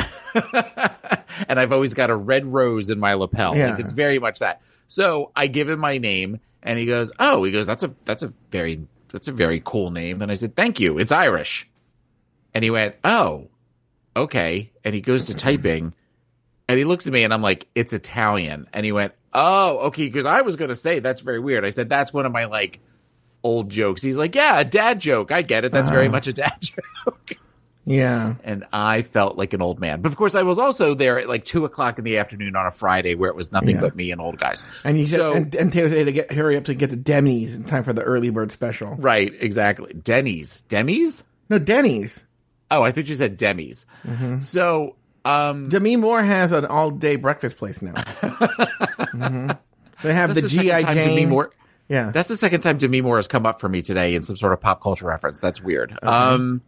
and 1.48 1.60
I've 1.60 1.72
always 1.72 1.94
got 1.94 2.10
a 2.10 2.16
red 2.16 2.46
rose 2.46 2.90
in 2.90 2.98
my 2.98 3.14
lapel. 3.14 3.56
Yeah. 3.56 3.70
Like, 3.70 3.80
it's 3.80 3.92
very 3.92 4.18
much 4.18 4.40
that. 4.40 4.62
So 4.88 5.32
I 5.36 5.46
give 5.46 5.68
him 5.68 5.78
my 5.78 5.98
name, 5.98 6.40
and 6.62 6.78
he 6.78 6.86
goes, 6.86 7.12
"Oh, 7.18 7.44
he 7.44 7.52
goes, 7.52 7.66
that's 7.66 7.82
a 7.82 7.94
that's 8.04 8.22
a 8.22 8.32
very 8.50 8.86
that's 9.12 9.28
a 9.28 9.32
very 9.32 9.62
cool 9.64 9.90
name." 9.90 10.22
And 10.22 10.30
I 10.30 10.34
said, 10.34 10.56
"Thank 10.56 10.80
you. 10.80 10.98
It's 10.98 11.12
Irish." 11.12 11.68
And 12.54 12.64
he 12.64 12.70
went, 12.70 12.96
"Oh, 13.04 13.48
okay." 14.16 14.72
And 14.84 14.94
he 14.94 15.00
goes 15.00 15.26
to 15.26 15.34
typing, 15.34 15.94
and 16.68 16.78
he 16.78 16.84
looks 16.84 17.06
at 17.06 17.12
me, 17.12 17.22
and 17.22 17.32
I'm 17.32 17.42
like, 17.42 17.66
"It's 17.74 17.92
Italian." 17.92 18.66
And 18.72 18.84
he 18.84 18.92
went, 18.92 19.12
"Oh, 19.32 19.78
okay." 19.88 20.06
Because 20.06 20.26
I 20.26 20.40
was 20.40 20.56
going 20.56 20.70
to 20.70 20.74
say 20.74 21.00
that's 21.00 21.20
very 21.20 21.38
weird. 21.38 21.64
I 21.64 21.70
said 21.70 21.88
that's 21.88 22.12
one 22.12 22.26
of 22.26 22.32
my 22.32 22.46
like 22.46 22.80
old 23.42 23.70
jokes. 23.70 24.02
He's 24.02 24.16
like, 24.16 24.34
"Yeah, 24.34 24.58
a 24.58 24.64
dad 24.64 25.00
joke. 25.00 25.30
I 25.30 25.42
get 25.42 25.64
it. 25.64 25.72
That's 25.72 25.90
very 25.90 26.06
uh-huh. 26.06 26.12
much 26.12 26.26
a 26.26 26.32
dad 26.32 26.56
joke." 26.60 27.17
Yeah, 27.88 28.34
and 28.44 28.64
I 28.72 29.02
felt 29.02 29.36
like 29.36 29.52
an 29.54 29.62
old 29.62 29.80
man. 29.80 30.02
But 30.02 30.12
of 30.12 30.16
course, 30.18 30.34
I 30.34 30.42
was 30.42 30.58
also 30.58 30.94
there 30.94 31.18
at 31.18 31.28
like 31.28 31.44
two 31.44 31.64
o'clock 31.64 31.98
in 31.98 32.04
the 32.04 32.18
afternoon 32.18 32.54
on 32.54 32.66
a 32.66 32.70
Friday 32.70 33.14
where 33.14 33.30
it 33.30 33.36
was 33.36 33.50
nothing 33.50 33.76
Yeah. 33.76 33.80
but 33.80 33.96
me 33.96 34.10
and 34.10 34.20
old 34.20 34.38
guys. 34.38 34.64
and 34.84 34.98
you 34.98 35.06
said, 35.06 35.16
so 35.18 35.32
and, 35.32 35.54
and 35.54 35.72
Taylor 35.72 35.88
said 35.88 36.04
to 36.04 36.12
get 36.12 36.32
hurry 36.32 36.56
up 36.56 36.64
to 36.64 36.74
get 36.74 36.90
to 36.90 36.96
Denny's 36.96 37.56
in 37.56 37.64
time 37.64 37.84
for 37.84 37.92
the 37.92 38.02
early 38.02 38.30
bird 38.30 38.52
special. 38.52 38.94
right, 38.96 39.32
exactly. 39.40 39.92
Denny's, 39.94 40.62
Demi's. 40.68 41.24
No, 41.48 41.58
Denny's. 41.58 42.22
Oh, 42.70 42.82
I 42.82 42.92
thought 42.92 43.08
you 43.08 43.14
said 43.14 43.38
Demi's. 43.38 43.86
Mm-hmm. 44.06 44.40
So, 44.40 44.96
um, 45.24 45.70
Demi 45.70 45.96
Moore 45.96 46.22
has 46.22 46.52
an 46.52 46.66
all 46.66 46.90
day 46.90 47.16
breakfast 47.16 47.56
place 47.56 47.80
now. 47.80 47.94
hmm 49.10 49.50
They 50.02 50.14
have 50.14 50.34
that's 50.34 50.50
the, 50.50 50.56
the, 50.56 50.62
GI 50.78 50.84
Jane. 50.84 50.96
Demi 51.08 51.26
Moore. 51.26 51.50
Yeah, 51.88 52.10
That's 52.10 52.28
the 52.28 52.36
second 52.36 52.60
time 52.60 52.76
Demi 52.76 53.00
Moore 53.00 53.16
has 53.16 53.26
come 53.26 53.46
up 53.46 53.60
for 53.62 53.68
me 53.68 53.80
today 53.80 54.14
in 54.14 54.22
some 54.22 54.36
sort 54.36 54.52
of 54.52 54.60
pop 54.60 54.82
culture 54.82 55.06
reference. 55.06 55.40
That's 55.40 55.62
weird. 55.62 55.98
Um, 56.02 56.60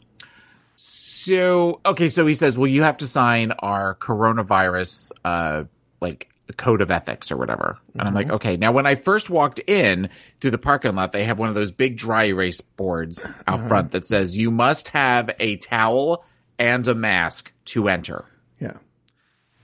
So 1.23 1.81
okay, 1.85 2.09
so 2.09 2.27
he 2.27 2.35
says, 2.35 2.57
"Well, 2.57 2.67
you 2.67 2.83
have 2.83 2.97
to 2.99 3.07
sign 3.07 3.53
our 3.53 3.95
coronavirus 3.97 5.13
uh 5.23 5.65
like 6.01 6.29
code 6.57 6.81
of 6.81 6.91
ethics 6.91 7.31
or 7.31 7.37
whatever." 7.37 7.79
And 7.93 8.09
I'm 8.09 8.15
like, 8.15 8.29
mm-hmm. 8.29 8.37
"Okay." 8.37 8.57
Now, 8.57 8.73
when 8.73 8.87
I 8.87 8.95
first 8.95 9.29
walked 9.29 9.59
in 9.59 10.09
through 10.41 10.53
the 10.53 10.59
parking 10.59 10.95
lot, 10.95 11.13
they 11.13 11.25
have 11.25 11.39
one 11.39 11.51
of 11.51 11.55
those 11.55 11.73
big 11.73 11.99
dry 11.99 12.25
erase 12.25 12.63
boards 12.63 13.23
out 13.23 13.35
uh-huh. 13.47 13.69
front 13.69 13.91
that 13.91 14.07
says 14.07 14.35
you 14.35 14.51
must 14.51 14.89
have 14.89 15.31
a 15.39 15.57
towel 15.57 16.25
and 16.59 16.89
a 16.89 16.95
mask 16.95 17.53
to 17.67 17.89
enter. 17.91 18.25
Yeah. 18.59 18.79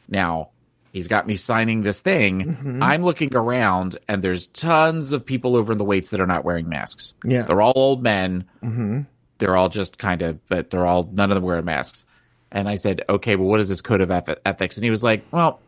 Now, 0.09 0.51
he's 0.93 1.09
got 1.09 1.27
me 1.27 1.37
signing 1.37 1.81
this 1.81 2.01
thing. 2.01 2.45
Mm-hmm. 2.45 2.83
I'm 2.83 3.03
looking 3.03 3.35
around 3.35 3.97
and 4.09 4.23
there's 4.23 4.47
tons 4.47 5.13
of 5.13 5.25
people 5.25 5.57
over 5.57 5.73
in 5.73 5.79
the 5.79 5.85
weights 5.85 6.11
that 6.11 6.21
are 6.21 6.27
not 6.27 6.45
wearing 6.45 6.69
masks. 6.69 7.15
Yeah. 7.25 7.43
They're 7.43 7.63
all 7.63 7.73
old 7.77 8.03
men. 8.03 8.45
Mm-hmm. 8.63 9.03
They're 9.39 9.57
all 9.57 9.69
just 9.69 9.99
kind 9.99 10.23
of, 10.23 10.45
but 10.49 10.71
they're 10.71 10.87
all, 10.87 11.09
none 11.13 11.31
of 11.31 11.35
them 11.35 11.45
wearing 11.45 11.65
masks. 11.65 12.05
And 12.51 12.69
I 12.69 12.77
said, 12.77 13.03
okay, 13.09 13.37
well, 13.37 13.49
what 13.49 13.61
is 13.61 13.69
this 13.69 13.81
code 13.81 14.01
of 14.01 14.11
ethics? 14.11 14.77
And 14.77 14.85
he 14.85 14.91
was 14.91 15.03
like, 15.03 15.25
well, 15.31 15.61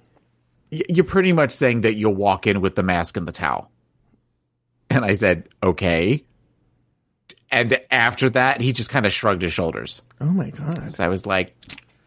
you're 0.71 1.05
pretty 1.05 1.33
much 1.33 1.51
saying 1.51 1.83
that 1.83 1.97
you'll 1.97 2.15
walk 2.15 2.47
in 2.47 2.61
with 2.61 2.77
the 2.77 2.83
mask 2.83 3.17
and 3.17 3.27
the 3.27 3.33
towel. 3.33 3.71
And 4.91 5.05
I 5.05 5.13
said, 5.13 5.49
okay. 5.63 6.25
And 7.51 7.81
after 7.91 8.31
that, 8.31 8.61
he 8.61 8.73
just 8.73 8.91
kind 8.91 9.07
of 9.07 9.13
shrugged 9.13 9.43
his 9.43 9.53
shoulders. 9.53 10.03
Oh 10.21 10.27
my 10.31 10.51
god. 10.51 10.91
So 10.91 11.05
I 11.05 11.09
was 11.09 11.27
like, 11.27 11.55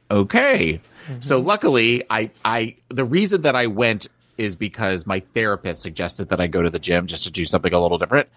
okay. 0.10 0.80
So 1.20 1.40
luckily, 1.40 2.04
I, 2.10 2.32
I, 2.46 2.76
the 2.90 3.06
reason 3.06 3.42
that 3.42 3.56
I 3.56 3.68
went 3.68 4.08
is 4.38 4.56
because 4.56 5.06
my 5.06 5.20
therapist 5.34 5.82
suggested 5.82 6.30
that 6.30 6.40
I 6.40 6.48
go 6.48 6.62
to 6.62 6.70
the 6.70 6.80
gym 6.80 7.08
just 7.08 7.26
to 7.26 7.32
do 7.32 7.44
something 7.46 7.74
a 7.74 7.80
little 7.80 7.98
different. 7.98 8.30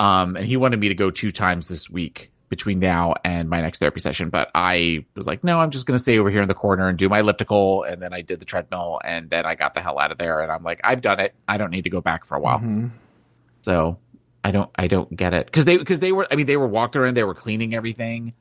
Um, 0.00 0.36
and 0.36 0.46
he 0.46 0.56
wanted 0.56 0.80
me 0.80 0.88
to 0.88 0.94
go 0.94 1.10
two 1.10 1.30
times 1.32 1.68
this 1.68 1.90
week 1.90 2.30
between 2.48 2.78
now 2.78 3.14
and 3.24 3.48
my 3.48 3.60
next 3.60 3.78
therapy 3.78 4.00
session. 4.00 4.30
But 4.30 4.50
I 4.54 5.04
was 5.14 5.26
like, 5.26 5.42
no, 5.42 5.60
I'm 5.60 5.70
just 5.70 5.86
going 5.86 5.96
to 5.96 6.02
stay 6.02 6.18
over 6.18 6.30
here 6.30 6.42
in 6.42 6.48
the 6.48 6.54
corner 6.54 6.88
and 6.88 6.96
do 6.96 7.08
my 7.08 7.20
elliptical. 7.20 7.82
And 7.82 8.00
then 8.00 8.12
I 8.12 8.22
did 8.22 8.40
the 8.40 8.44
treadmill 8.44 9.00
and 9.04 9.30
then 9.30 9.46
I 9.46 9.54
got 9.54 9.74
the 9.74 9.80
hell 9.80 9.98
out 9.98 10.12
of 10.12 10.18
there. 10.18 10.40
And 10.40 10.52
I'm 10.52 10.62
like, 10.62 10.80
I've 10.84 11.00
done 11.00 11.20
it. 11.20 11.34
I 11.48 11.58
don't 11.58 11.70
need 11.70 11.82
to 11.82 11.90
go 11.90 12.00
back 12.00 12.24
for 12.24 12.36
a 12.36 12.40
while. 12.40 12.58
Mm-hmm. 12.58 12.88
So 13.62 13.98
I 14.44 14.52
don't, 14.52 14.70
I 14.76 14.86
don't 14.86 15.14
get 15.14 15.34
it. 15.34 15.50
Cause 15.50 15.64
they, 15.64 15.76
cause 15.78 15.98
they 15.98 16.12
were, 16.12 16.26
I 16.30 16.36
mean, 16.36 16.46
they 16.46 16.56
were 16.56 16.68
walking 16.68 17.00
around, 17.00 17.14
they 17.14 17.24
were 17.24 17.34
cleaning 17.34 17.74
everything, 17.74 18.34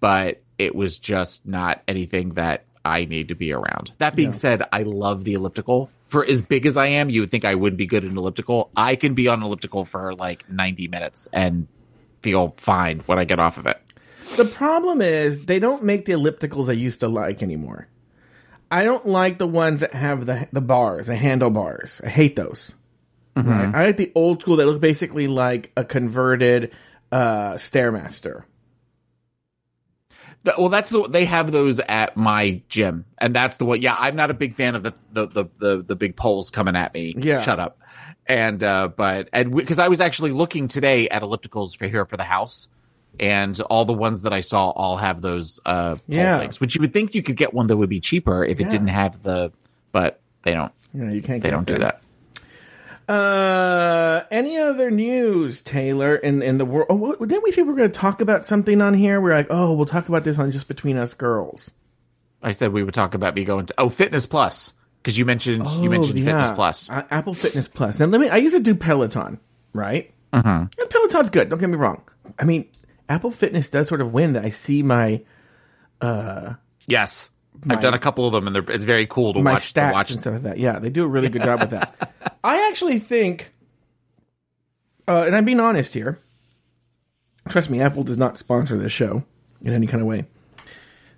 but 0.00 0.40
it 0.58 0.74
was 0.74 0.98
just 0.98 1.46
not 1.46 1.82
anything 1.86 2.30
that 2.30 2.64
I 2.82 3.04
need 3.04 3.28
to 3.28 3.34
be 3.34 3.52
around. 3.52 3.92
That 3.98 4.16
being 4.16 4.32
said, 4.32 4.62
I 4.72 4.84
love 4.84 5.24
the 5.24 5.34
elliptical. 5.34 5.90
For 6.08 6.24
as 6.24 6.40
big 6.40 6.64
as 6.66 6.76
I 6.76 6.86
am, 6.86 7.10
you 7.10 7.20
would 7.20 7.30
think 7.30 7.44
I 7.44 7.54
would 7.54 7.76
be 7.76 7.86
good 7.86 8.04
at 8.04 8.10
an 8.10 8.16
elliptical. 8.16 8.70
I 8.74 8.96
can 8.96 9.14
be 9.14 9.28
on 9.28 9.42
elliptical 9.42 9.84
for 9.84 10.14
like 10.14 10.48
90 10.50 10.88
minutes 10.88 11.28
and 11.32 11.68
feel 12.22 12.54
fine 12.56 13.00
when 13.06 13.18
I 13.18 13.24
get 13.24 13.38
off 13.38 13.58
of 13.58 13.66
it. 13.66 13.80
The 14.36 14.44
problem 14.44 15.02
is 15.02 15.44
they 15.46 15.58
don't 15.58 15.82
make 15.84 16.04
the 16.04 16.12
ellipticals 16.12 16.68
I 16.68 16.72
used 16.72 17.00
to 17.00 17.08
like 17.08 17.42
anymore. 17.42 17.88
I 18.70 18.84
don't 18.84 19.06
like 19.06 19.38
the 19.38 19.46
ones 19.48 19.80
that 19.80 19.94
have 19.94 20.26
the 20.26 20.48
the 20.52 20.60
bars, 20.60 21.06
the 21.06 21.16
handlebars. 21.16 22.00
I 22.04 22.08
hate 22.08 22.36
those. 22.36 22.72
Right? 23.36 23.74
I 23.74 23.86
like 23.86 23.96
the 23.96 24.12
old 24.14 24.42
school 24.42 24.56
that 24.56 24.66
look 24.66 24.80
basically 24.80 25.26
like 25.26 25.72
a 25.76 25.84
converted 25.84 26.72
uh, 27.10 27.54
stairmaster. 27.54 28.44
Th- 30.44 30.56
Well, 30.58 30.68
that's 30.68 30.90
the 30.90 31.08
they 31.08 31.24
have 31.24 31.50
those 31.50 31.80
at 31.80 32.16
my 32.16 32.62
gym, 32.68 33.06
and 33.18 33.34
that's 33.34 33.56
the 33.56 33.64
one. 33.64 33.80
Yeah, 33.82 33.96
I'm 33.98 34.16
not 34.16 34.30
a 34.30 34.34
big 34.34 34.54
fan 34.56 34.74
of 34.74 34.82
the 34.82 34.94
the 35.12 35.26
the 35.26 35.44
the, 35.58 35.82
the 35.88 35.96
big 35.96 36.16
poles 36.16 36.50
coming 36.50 36.76
at 36.76 36.94
me. 36.94 37.14
Yeah. 37.16 37.42
shut 37.42 37.58
up. 37.60 37.78
And 38.30 38.62
uh, 38.62 38.88
but 38.94 39.28
and 39.32 39.52
because 39.52 39.80
I 39.80 39.88
was 39.88 40.00
actually 40.00 40.30
looking 40.30 40.68
today 40.68 41.08
at 41.08 41.22
ellipticals 41.22 41.76
for 41.76 41.88
here 41.88 42.04
for 42.06 42.16
the 42.16 42.22
house, 42.22 42.68
and 43.18 43.60
all 43.62 43.84
the 43.84 43.92
ones 43.92 44.22
that 44.22 44.32
I 44.32 44.40
saw 44.40 44.70
all 44.70 44.96
have 44.98 45.20
those 45.20 45.58
uh 45.66 45.96
Yeah. 46.06 46.38
things, 46.38 46.60
which 46.60 46.76
you 46.76 46.80
would 46.80 46.92
think 46.92 47.16
you 47.16 47.24
could 47.24 47.36
get 47.36 47.52
one 47.52 47.66
that 47.66 47.76
would 47.76 47.88
be 47.88 47.98
cheaper 47.98 48.44
if 48.44 48.60
it 48.60 48.70
didn't 48.70 48.86
have 48.86 49.20
the, 49.24 49.50
but 49.90 50.20
they 50.42 50.54
don't. 50.54 50.70
You 50.94 51.04
know, 51.06 51.12
you 51.12 51.22
can't. 51.22 51.42
They 51.42 51.48
get 51.48 51.56
don't 51.56 51.66
do 51.66 51.78
that. 51.78 52.02
Uh, 53.08 54.22
any 54.30 54.56
other 54.58 54.92
news, 54.92 55.60
Taylor, 55.62 56.14
in 56.14 56.40
in 56.42 56.58
the 56.58 56.64
world? 56.64 56.86
Oh, 56.88 56.94
what- 56.94 57.18
didn't 57.18 57.42
we 57.42 57.50
say 57.50 57.62
we 57.62 57.72
are 57.72 57.76
going 57.76 57.90
to 57.90 57.98
talk 57.98 58.20
about 58.20 58.46
something 58.46 58.80
on 58.80 58.94
here? 58.94 59.20
We're 59.20 59.34
like, 59.34 59.48
oh, 59.50 59.72
we'll 59.72 59.86
talk 59.86 60.08
about 60.08 60.22
this 60.22 60.38
on 60.38 60.52
just 60.52 60.68
between 60.68 60.96
us 60.96 61.14
girls. 61.14 61.72
I 62.44 62.52
said 62.52 62.72
we 62.72 62.84
would 62.84 62.94
talk 62.94 63.14
about 63.14 63.34
me 63.34 63.42
going 63.44 63.66
to 63.66 63.74
oh 63.78 63.88
Fitness 63.88 64.24
Plus 64.26 64.72
because 65.02 65.18
you 65.18 65.24
mentioned 65.24 65.62
Oh, 65.66 65.82
you 65.82 65.90
mentioned 65.90 66.22
Fitness. 66.22 66.50
Plus. 66.50 66.88
Uh, 66.90 67.02
Apple 67.10 67.34
Fitness 67.34 67.68
Plus. 67.68 67.98
Now, 68.00 68.06
let 68.06 68.20
me. 68.20 68.28
I 68.28 68.36
used 68.36 68.54
to 68.54 68.60
do 68.60 68.74
Peloton, 68.74 69.40
right? 69.72 70.12
Mm-hmm. 70.32 70.48
And 70.48 70.90
Peloton's 70.90 71.30
good. 71.30 71.48
Don't 71.48 71.58
get 71.58 71.68
me 71.68 71.76
wrong. 71.76 72.02
I 72.38 72.44
mean, 72.44 72.68
Apple 73.08 73.30
Fitness 73.30 73.68
does 73.68 73.88
sort 73.88 74.00
of 74.00 74.12
win. 74.12 74.34
That 74.34 74.44
I 74.44 74.50
see 74.50 74.82
my 74.82 75.22
Yes, 76.86 77.30
I've 77.68 77.80
done 77.80 77.94
a 77.94 77.98
couple 77.98 78.26
of 78.26 78.32
them, 78.32 78.46
and 78.46 78.56
they're, 78.56 78.74
it's 78.74 78.84
very 78.84 79.06
cool 79.06 79.34
to 79.34 79.40
my 79.40 79.52
watch. 79.52 79.72
To 79.72 79.80
stats 79.80 79.92
watch 79.92 80.10
and 80.10 80.20
stuff 80.20 80.32
like 80.34 80.42
that. 80.42 80.58
Yeah, 80.58 80.78
they 80.78 80.90
do 80.90 81.04
a 81.04 81.08
really 81.08 81.28
good 81.28 81.42
job 81.42 81.60
with 81.60 81.70
that. 81.70 82.38
I 82.44 82.68
actually 82.68 82.98
think, 82.98 83.52
uh, 85.06 85.22
and 85.22 85.36
I'm 85.36 85.44
being 85.44 85.60
honest 85.60 85.94
here. 85.94 86.18
Trust 87.48 87.70
me, 87.70 87.80
Apple 87.80 88.02
does 88.02 88.18
not 88.18 88.38
sponsor 88.38 88.78
this 88.78 88.92
show 88.92 89.24
in 89.62 89.72
any 89.72 89.86
kind 89.86 90.00
of 90.00 90.06
way. 90.06 90.24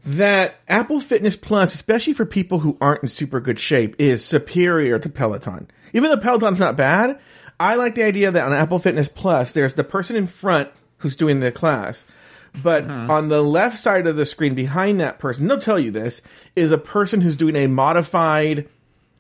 That 0.04 0.56
Apple 0.68 1.00
Fitness 1.00 1.36
Plus, 1.36 1.74
especially 1.74 2.12
for 2.12 2.26
people 2.26 2.58
who 2.58 2.76
aren't 2.80 3.02
in 3.02 3.08
super 3.08 3.40
good 3.40 3.60
shape, 3.60 3.94
is 3.98 4.24
superior 4.24 4.98
to 4.98 5.08
Peloton. 5.08 5.70
Even 5.92 6.10
though 6.10 6.16
Peloton's 6.16 6.58
not 6.58 6.76
bad, 6.76 7.20
I 7.60 7.76
like 7.76 7.94
the 7.94 8.02
idea 8.02 8.30
that 8.30 8.44
on 8.44 8.52
Apple 8.52 8.80
Fitness 8.80 9.08
Plus, 9.08 9.52
there's 9.52 9.74
the 9.74 9.84
person 9.84 10.16
in 10.16 10.26
front 10.26 10.70
who's 10.98 11.14
doing 11.14 11.40
the 11.40 11.52
class. 11.52 12.04
But 12.62 12.84
hmm. 12.84 13.10
on 13.10 13.28
the 13.28 13.42
left 13.42 13.78
side 13.78 14.06
of 14.06 14.16
the 14.16 14.26
screen 14.26 14.54
behind 14.54 15.00
that 15.00 15.18
person, 15.18 15.46
they'll 15.46 15.58
tell 15.58 15.78
you 15.78 15.90
this, 15.90 16.20
is 16.56 16.72
a 16.72 16.78
person 16.78 17.20
who's 17.20 17.36
doing 17.36 17.56
a 17.56 17.66
modified 17.66 18.68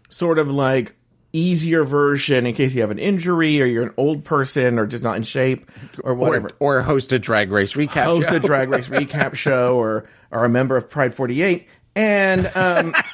sort 0.08 0.38
of 0.38 0.50
like 0.50 0.94
easier 1.32 1.82
version 1.82 2.46
in 2.46 2.54
case 2.54 2.74
you 2.74 2.82
have 2.82 2.90
an 2.90 2.98
injury 2.98 3.62
or 3.62 3.64
you're 3.64 3.84
an 3.84 3.94
old 3.96 4.24
person 4.24 4.78
or 4.78 4.86
just 4.86 5.02
not 5.02 5.16
in 5.16 5.22
shape 5.22 5.70
or 6.04 6.14
whatever. 6.14 6.50
or, 6.58 6.78
or 6.78 6.82
host 6.82 7.12
a 7.12 7.18
drag 7.18 7.50
race 7.50 7.72
recap. 7.72 8.04
Host 8.04 8.28
show. 8.28 8.36
a 8.36 8.40
drag 8.40 8.68
race 8.68 8.88
recap 8.90 9.34
show 9.34 9.76
or 9.76 10.08
are 10.32 10.44
a 10.44 10.48
member 10.48 10.76
of 10.76 10.90
Pride 10.90 11.14
48 11.14 11.68
and 11.94 12.50
um 12.54 12.94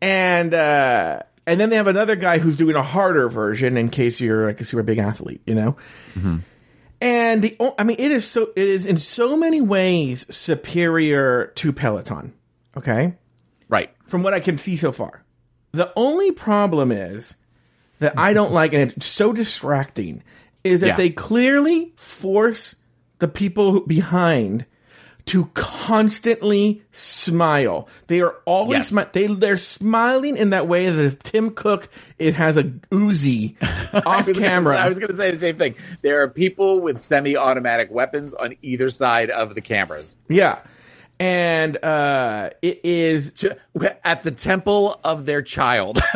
and 0.00 0.54
uh 0.54 1.22
and 1.46 1.60
then 1.60 1.70
they 1.70 1.76
have 1.76 1.86
another 1.88 2.16
guy 2.16 2.38
who's 2.38 2.56
doing 2.56 2.76
a 2.76 2.82
harder 2.82 3.28
version 3.28 3.76
in 3.76 3.88
case 3.88 4.20
you're 4.20 4.46
like 4.46 4.60
a 4.60 4.64
super 4.64 4.84
big 4.84 4.98
athlete, 4.98 5.42
you 5.44 5.56
know? 5.56 5.76
And 7.00 7.42
the, 7.42 7.56
I 7.76 7.82
mean, 7.82 7.96
it 7.98 8.12
is 8.12 8.24
so, 8.24 8.50
it 8.54 8.68
is 8.68 8.86
in 8.86 8.96
so 8.96 9.36
many 9.36 9.60
ways 9.60 10.24
superior 10.32 11.46
to 11.56 11.72
Peloton. 11.72 12.32
Okay 12.76 13.14
right. 13.72 13.90
from 14.06 14.22
what 14.22 14.34
I 14.34 14.40
can 14.40 14.58
see 14.58 14.76
so 14.76 14.92
far. 14.92 15.24
The 15.72 15.90
only 15.96 16.30
problem 16.30 16.92
is 16.92 17.34
that 17.98 18.18
I 18.18 18.34
don't 18.34 18.52
like, 18.52 18.74
and 18.74 18.92
it's 18.92 19.06
so 19.06 19.32
distracting, 19.32 20.22
is 20.62 20.80
that 20.80 20.86
Yeah. 20.88 20.96
they 20.96 21.10
clearly 21.10 21.92
force 21.96 22.76
the 23.18 23.28
people 23.28 23.80
behind 23.80 24.66
to 25.26 25.46
constantly 25.54 26.82
smile. 26.92 27.88
They 28.08 28.20
are 28.20 28.34
always 28.44 28.90
Yes. 28.90 28.92
smi- 28.92 29.12
they 29.12 29.26
they're 29.28 29.56
smiling 29.56 30.36
in 30.36 30.50
that 30.50 30.66
way 30.66 30.90
that 30.90 31.04
if 31.04 31.22
Tim 31.22 31.50
Cook 31.50 31.88
it 32.18 32.34
has 32.34 32.56
a 32.56 32.64
Uzi 32.64 33.54
off 34.06 34.28
I 34.28 34.32
camera. 34.32 34.74
say- 34.74 34.78
I 34.80 34.88
was 34.88 34.98
going 34.98 35.10
to 35.10 35.16
say 35.16 35.30
the 35.30 35.38
same 35.38 35.58
thing. 35.58 35.74
There 36.02 36.22
are 36.22 36.28
people 36.28 36.80
with 36.80 36.98
semi-automatic 36.98 37.90
weapons 37.90 38.34
on 38.34 38.56
either 38.62 38.88
side 38.90 39.30
of 39.30 39.54
the 39.54 39.60
cameras. 39.60 40.16
yeah, 40.28 40.58
and 41.20 41.76
uh, 41.84 42.50
it 42.62 42.80
is 42.84 43.32
At 44.04 44.22
the 44.24 44.30
temple 44.32 44.98
of 45.04 45.24
their 45.26 45.42
child. 45.42 46.00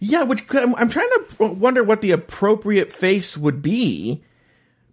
Yeah, 0.00 0.24
which 0.24 0.42
I'm, 0.50 0.74
I'm 0.74 0.90
trying 0.90 1.08
to 1.38 1.44
wonder 1.46 1.82
what 1.82 2.00
the 2.00 2.10
appropriate 2.10 2.92
face 2.92 3.38
would 3.38 3.62
be, 3.62 4.22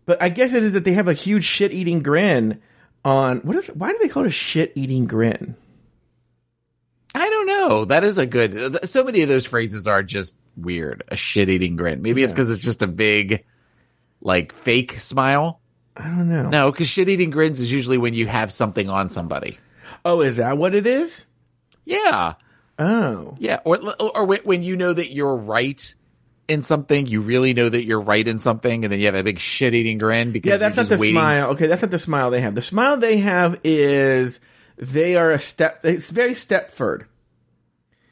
but 0.06 0.22
I 0.22 0.30
guess 0.30 0.54
it 0.54 0.64
is 0.64 0.74
that 0.74 0.86
they 0.86 0.94
have 0.94 1.08
a 1.08 1.14
huge 1.14 1.44
shit-eating 1.44 2.04
grin 2.04 2.62
on 3.04 3.40
what 3.40 3.56
is? 3.56 3.68
Why 3.68 3.92
do 3.92 4.00
they 4.02 4.10
call 4.10 4.24
it 4.24 4.28
a 4.28 4.32
shit-eating 4.32 5.08
grin? 5.08 5.56
I 7.14 7.30
don't 7.30 7.48
know. 7.48 7.86
That 7.86 8.04
is 8.04 8.18
a 8.18 8.26
good. 8.26 8.88
So 8.88 9.04
many 9.04 9.22
of 9.22 9.30
those 9.30 9.46
phrases 9.46 9.88
are 9.88 10.04
just 10.04 10.36
weird. 10.56 11.04
A 11.10 11.18
shit-eating 11.18 11.76
grin. 11.76 12.02
Maybe 12.02 12.24
it's 12.24 12.32
because 12.34 12.50
it's 12.50 12.62
just 12.62 12.82
a 12.84 12.88
big, 12.88 13.44
like, 14.22 14.54
fake 14.54 15.00
smile. 15.02 15.60
I 15.98 16.06
don't 16.06 16.30
know. 16.30 16.50
No, 16.50 16.72
because 16.72 16.88
shit-eating 16.88 17.32
grins 17.32 17.60
is 17.60 17.72
usually 17.72 17.98
when 17.98 18.14
you 18.14 18.28
have 18.28 18.54
something 18.54 18.90
on 18.90 19.10
somebody. 19.10 19.60
Oh, 20.06 20.22
is 20.22 20.38
that 20.38 20.58
what 20.58 20.74
it 20.74 20.88
is? 20.88 21.26
Yeah. 21.84 22.36
Oh, 22.80 23.36
Yeah, 23.40 23.60
or 23.66 23.78
or 24.00 24.26
when 24.26 24.64
you 24.64 24.76
know 24.78 24.94
that 24.94 25.14
you're 25.14 25.36
right 25.36 25.94
in 26.52 26.62
something, 26.62 27.08
you 27.08 27.22
really 27.22 27.54
know 27.54 27.68
that 27.70 27.86
you're 27.86 28.02
right 28.02 28.28
in 28.28 28.38
something, 28.40 28.84
and 28.84 28.92
then 28.92 29.00
you 29.00 29.06
have 29.08 29.16
a 29.16 29.24
big 29.24 29.40
shit 29.40 29.74
eating 29.74 29.98
grin 29.98 30.32
because 30.32 30.50
yeah, 30.52 30.58
that's 30.58 30.76
not 30.78 30.88
the 30.88 30.98
waiting. 30.98 31.16
smile. 31.16 31.50
Okay, 31.52 31.68
that's 31.68 31.82
not 31.82 31.92
the 31.92 32.00
smile 32.00 32.30
they 32.32 32.42
have. 32.42 32.54
The 32.56 32.62
smile 32.62 32.98
they 32.98 33.18
have 33.18 33.60
is 33.64 34.40
they 34.78 35.16
are 35.16 35.32
a 35.32 35.40
step. 35.40 35.80
It's 35.84 36.12
very 36.12 36.32
Stepford. 36.34 37.06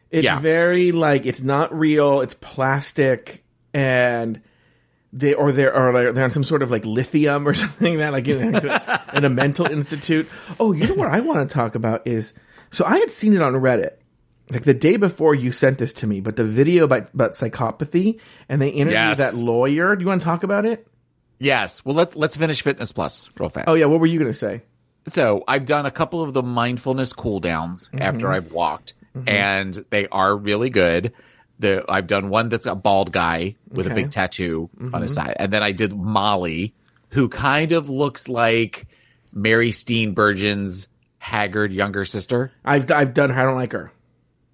It's 0.10 0.24
Yeah. 0.24 0.40
very 0.40 0.92
like 0.92 1.26
it's 1.26 1.42
not 1.42 1.78
real. 1.78 2.22
It's 2.22 2.34
plastic, 2.36 3.44
and 3.74 4.42
they 5.14 5.34
or 5.34 5.52
they're 5.52 5.76
or 5.76 5.92
they're, 5.94 6.14
they're 6.14 6.24
on 6.24 6.32
some 6.32 6.44
sort 6.44 6.62
of 6.64 6.72
like 6.72 6.86
lithium 6.86 7.48
or 7.48 7.54
something 7.56 7.98
like 8.00 8.00
that, 8.00 8.12
like 8.14 8.28
in, 8.28 9.18
in 9.18 9.26
a 9.26 9.30
mental 9.30 9.66
institute. 9.72 10.28
Oh, 10.60 10.72
you 10.72 10.88
know 10.88 10.96
what 10.96 11.10
I 11.10 11.20
want 11.20 11.48
to 11.48 11.54
talk 11.54 11.76
about 11.76 12.08
is 12.08 12.34
so 12.72 12.86
I 12.86 12.98
had 13.00 13.12
seen 13.12 13.34
it 13.34 13.42
on 13.42 13.54
Reddit 13.54 13.94
like 14.52 14.64
the 14.64 14.74
day 14.74 14.98
before 14.98 15.36
you 15.36 15.52
sent 15.52 15.78
this 15.78 15.94
to 15.94 16.08
me, 16.08 16.22
but 16.22 16.36
the 16.36 16.44
video 16.44 16.84
about, 16.86 17.14
about 17.14 17.32
psychopathy 17.32 18.20
and 18.48 18.62
they 18.62 18.70
interviewed 18.70 19.18
Yes. 19.18 19.18
that 19.20 19.36
lawyer. 19.36 19.96
Do 19.96 20.02
you 20.02 20.08
want 20.08 20.22
to 20.22 20.26
talk 20.26 20.44
about 20.44 20.66
it? 20.66 20.88
Yes. 21.40 21.86
Well, 21.86 21.96
let's 21.96 22.16
let's 22.16 22.36
finish 22.36 22.62
Fitness 22.62 22.92
Plus 22.92 23.30
real 23.40 23.50
fast. 23.50 23.68
Oh 23.70 23.76
yeah, 23.76 23.86
what 23.86 24.00
were 24.00 24.06
you 24.08 24.20
going 24.20 24.32
to 24.32 24.38
say? 24.38 24.64
So 25.08 25.44
I've 25.48 25.66
done 25.66 25.86
a 25.86 25.92
couple 25.92 26.22
of 26.22 26.34
the 26.34 26.44
mindfulness 26.44 27.14
cool 27.14 27.40
downs 27.40 27.90
Mm-hmm. 27.90 28.02
after 28.02 28.32
I've 28.32 28.52
walked, 28.52 28.94
and 29.26 29.74
they 29.90 30.08
are 30.08 30.36
really 30.36 30.70
good. 30.70 31.14
The 31.60 31.84
I've 31.90 32.08
done 32.08 32.30
one 32.30 32.50
that's 32.50 32.66
a 32.66 32.76
bald 32.76 33.12
guy 33.12 33.56
with 33.70 33.86
a 33.88 33.90
Okay. 33.92 33.96
Mm-hmm. 34.02 34.06
big 34.08 34.12
tattoo 34.12 34.70
on 34.94 35.02
his 35.02 35.14
side, 35.14 35.36
and 35.40 35.52
then 35.54 35.64
I 35.64 35.72
did 35.72 35.94
Molly, 35.94 36.74
who 37.10 37.30
kind 37.30 37.72
of 37.72 37.90
looks 37.90 38.28
like 38.28 38.88
Mary 39.34 39.72
Steenburgen's 39.72 40.88
haggard 41.20 41.72
younger 41.72 42.06
sister. 42.06 42.52
I've 42.66 42.90
I've 42.92 43.14
done 43.14 43.30
her. 43.30 43.42
I 43.42 43.46
don't 43.46 43.56
like 43.56 43.72
her. 43.74 43.92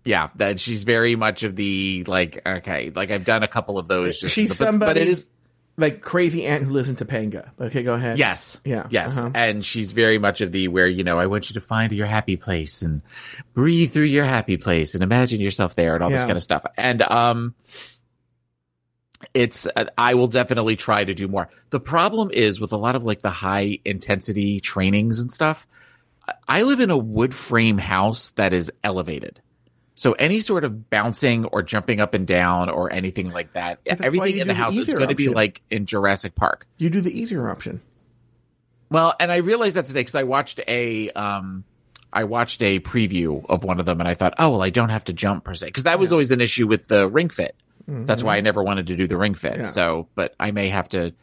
Yeah, 0.06 0.30
that 0.36 0.60
she's 0.60 0.84
very 0.84 1.16
much 1.16 1.44
of 1.44 1.56
the 1.56 2.04
like 2.06 2.42
okay, 2.46 2.92
like 2.96 3.12
I've 3.12 3.26
done 3.26 3.44
a 3.44 3.48
couple 3.48 3.78
of 3.80 3.88
those. 3.88 4.18
Just 4.18 4.36
She's 4.36 4.50
but, 4.50 4.60
but 4.60 4.66
somebody- 4.66 5.02
it 5.02 5.08
is 5.08 5.30
Like 5.78 6.00
crazy 6.02 6.46
aunt 6.46 6.64
who 6.64 6.72
lives 6.72 6.88
in 6.88 6.96
Topanga. 6.96 7.50
Okay, 7.60 7.84
go 7.84 7.96
ahead. 7.96 8.18
Yes. 8.18 8.62
Yeah, 8.64 8.88
Yes. 8.90 9.18
uh-huh. 9.18 9.32
And 9.36 9.66
she's 9.66 9.92
very 9.92 10.18
much 10.20 10.40
of 10.40 10.54
the 10.54 10.70
where, 10.70 10.88
you 10.88 11.04
know, 11.04 11.20
I 11.20 11.26
want 11.26 11.50
you 11.50 11.56
to 11.56 11.60
find 11.60 11.92
your 11.92 12.06
happy 12.08 12.38
place 12.38 12.82
and 12.82 13.02
breathe 13.54 13.92
through 13.92 14.04
your 14.04 14.24
happy 14.24 14.56
place 14.56 14.94
and 14.94 15.04
imagine 15.04 15.42
yourself 15.42 15.76
there 15.76 15.96
and 15.96 16.02
all 16.04 16.10
this 16.10 16.22
kind 16.24 16.38
of 16.38 16.44
stuff. 16.44 16.64
And, 16.78 17.02
um, 17.02 17.56
it's, 19.34 19.66
uh, 19.76 19.86
I 19.98 20.14
will 20.14 20.28
definitely 20.28 20.76
try 20.76 21.04
to 21.04 21.14
do 21.14 21.28
more. 21.28 21.50
The 21.72 21.80
problem 21.80 22.30
is 22.32 22.62
with 22.62 22.72
a 22.74 22.78
lot 22.78 22.96
of 22.96 23.04
like 23.04 23.22
the 23.22 23.30
high 23.30 23.80
intensity 23.84 24.60
trainings 24.60 25.20
and 25.20 25.32
stuff. 25.32 25.68
I 26.48 26.64
live 26.64 26.80
in 26.80 26.90
a 26.90 26.98
wood 26.98 27.34
frame 27.34 27.78
house 27.78 28.32
that 28.32 28.54
is 28.54 28.72
elevated. 28.84 29.42
So 29.96 30.12
any 30.14 30.42
sort 30.42 30.66
of 30.66 30.90
bouncing 30.90 31.46
or 31.46 31.64
jumping 31.64 32.02
up 32.02 32.14
and 32.14 32.28
down 32.28 32.70
or 32.70 32.92
anything 32.92 33.32
like 33.32 33.54
that, 33.54 33.80
that's 33.86 34.02
everything 34.02 34.38
in 34.38 34.48
the 34.48 34.54
the 34.54 34.60
house 34.60 34.75
is 34.75 34.94
going 34.94 35.08
to 35.08 35.16
be 35.16 35.30
like 35.30 35.62
in 35.70 35.86
Jurassic 35.86 36.36
Park. 36.36 36.68
You 36.78 36.90
do 36.90 37.00
the 37.00 37.18
easier 37.18 37.50
option. 37.50 37.82
Well, 38.90 39.16
and 39.20 39.32
I 39.32 39.38
realized 39.38 39.78
that 39.78 39.86
today 39.86 40.02
because 40.02 40.16
I 40.16 40.24
watched 40.24 40.60
a 40.68 41.10
um 41.12 41.64
I 42.12 42.25
watched 42.25 42.62
a 42.62 42.80
preview 42.80 43.46
of 43.50 43.64
one 43.64 43.80
of 43.80 43.86
them 43.86 44.00
and 44.00 44.08
I 44.08 44.14
thought, 44.14 44.36
oh 44.38 44.52
well, 44.52 44.62
I 44.62 44.70
don't 44.70 44.90
have 44.90 45.06
to 45.06 45.14
jump 45.14 45.46
per 45.46 45.56
se 45.56 45.68
because 45.68 45.84
that 45.84 45.98
was 45.98 46.12
always 46.12 46.32
an 46.32 46.42
issue 46.42 46.68
with 46.68 46.88
the 46.88 47.08
ring 47.08 47.30
fit. 47.30 47.56
That's 47.88 48.24
why 48.24 48.38
I 48.38 48.42
never 48.42 48.64
wanted 48.64 48.88
to 48.88 48.96
do 48.96 49.08
the 49.08 49.18
ring 49.18 49.36
fit. 49.36 49.54
Mm-hmm. 49.54 49.62
Yeah. 49.62 49.68
So, 49.68 50.08
but 50.16 50.34
I 50.40 50.52
may 50.52 50.70
have 50.70 50.90
to 50.90 51.14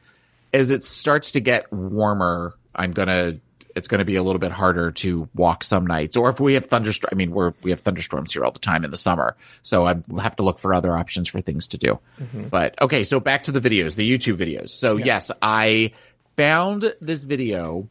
as 0.52 0.71
it 0.71 0.85
starts 0.85 1.33
to 1.33 1.41
get 1.41 1.73
warmer. 1.73 2.55
I'm 2.75 2.93
gonna 2.93 3.38
it's 3.75 3.88
gonna 3.88 4.05
be 4.05 4.17
a 4.17 4.23
little 4.23 4.38
bit 4.38 4.52
harder 4.52 4.91
to 4.93 5.29
walk 5.35 5.64
some 5.64 5.87
nights, 5.87 6.17
or 6.17 6.31
if 6.31 6.41
we 6.41 6.55
have 6.55 6.67
thunderstorms. 6.67 7.11
I 7.12 7.14
mean, 7.17 7.31
we're 7.31 7.52
we 7.62 7.71
have 7.71 7.81
thunderstorms 7.81 8.33
here 8.33 8.45
all 8.45 8.52
the 8.52 8.59
time 8.59 8.85
in 8.85 8.91
the 8.91 8.99
summer, 8.99 9.37
so 9.62 9.87
I 9.87 9.95
have 10.21 10.37
to 10.37 10.43
look 10.43 10.59
for 10.59 10.75
other 10.75 10.97
options 10.97 11.29
for 11.29 11.41
things 11.41 11.67
to 11.69 11.79
do. 11.79 11.99
Mm-hmm. 12.21 12.49
But 12.49 12.81
okay, 12.81 13.05
so 13.05 13.21
back 13.21 13.45
to 13.45 13.52
the 13.52 13.61
videos, 13.61 13.95
the 13.95 14.11
YouTube 14.11 14.37
videos. 14.37 14.71
So 14.71 14.97
yes, 14.97 15.31
I 15.41 15.93
found 16.37 16.95
this 17.00 17.25
video. 17.25 17.88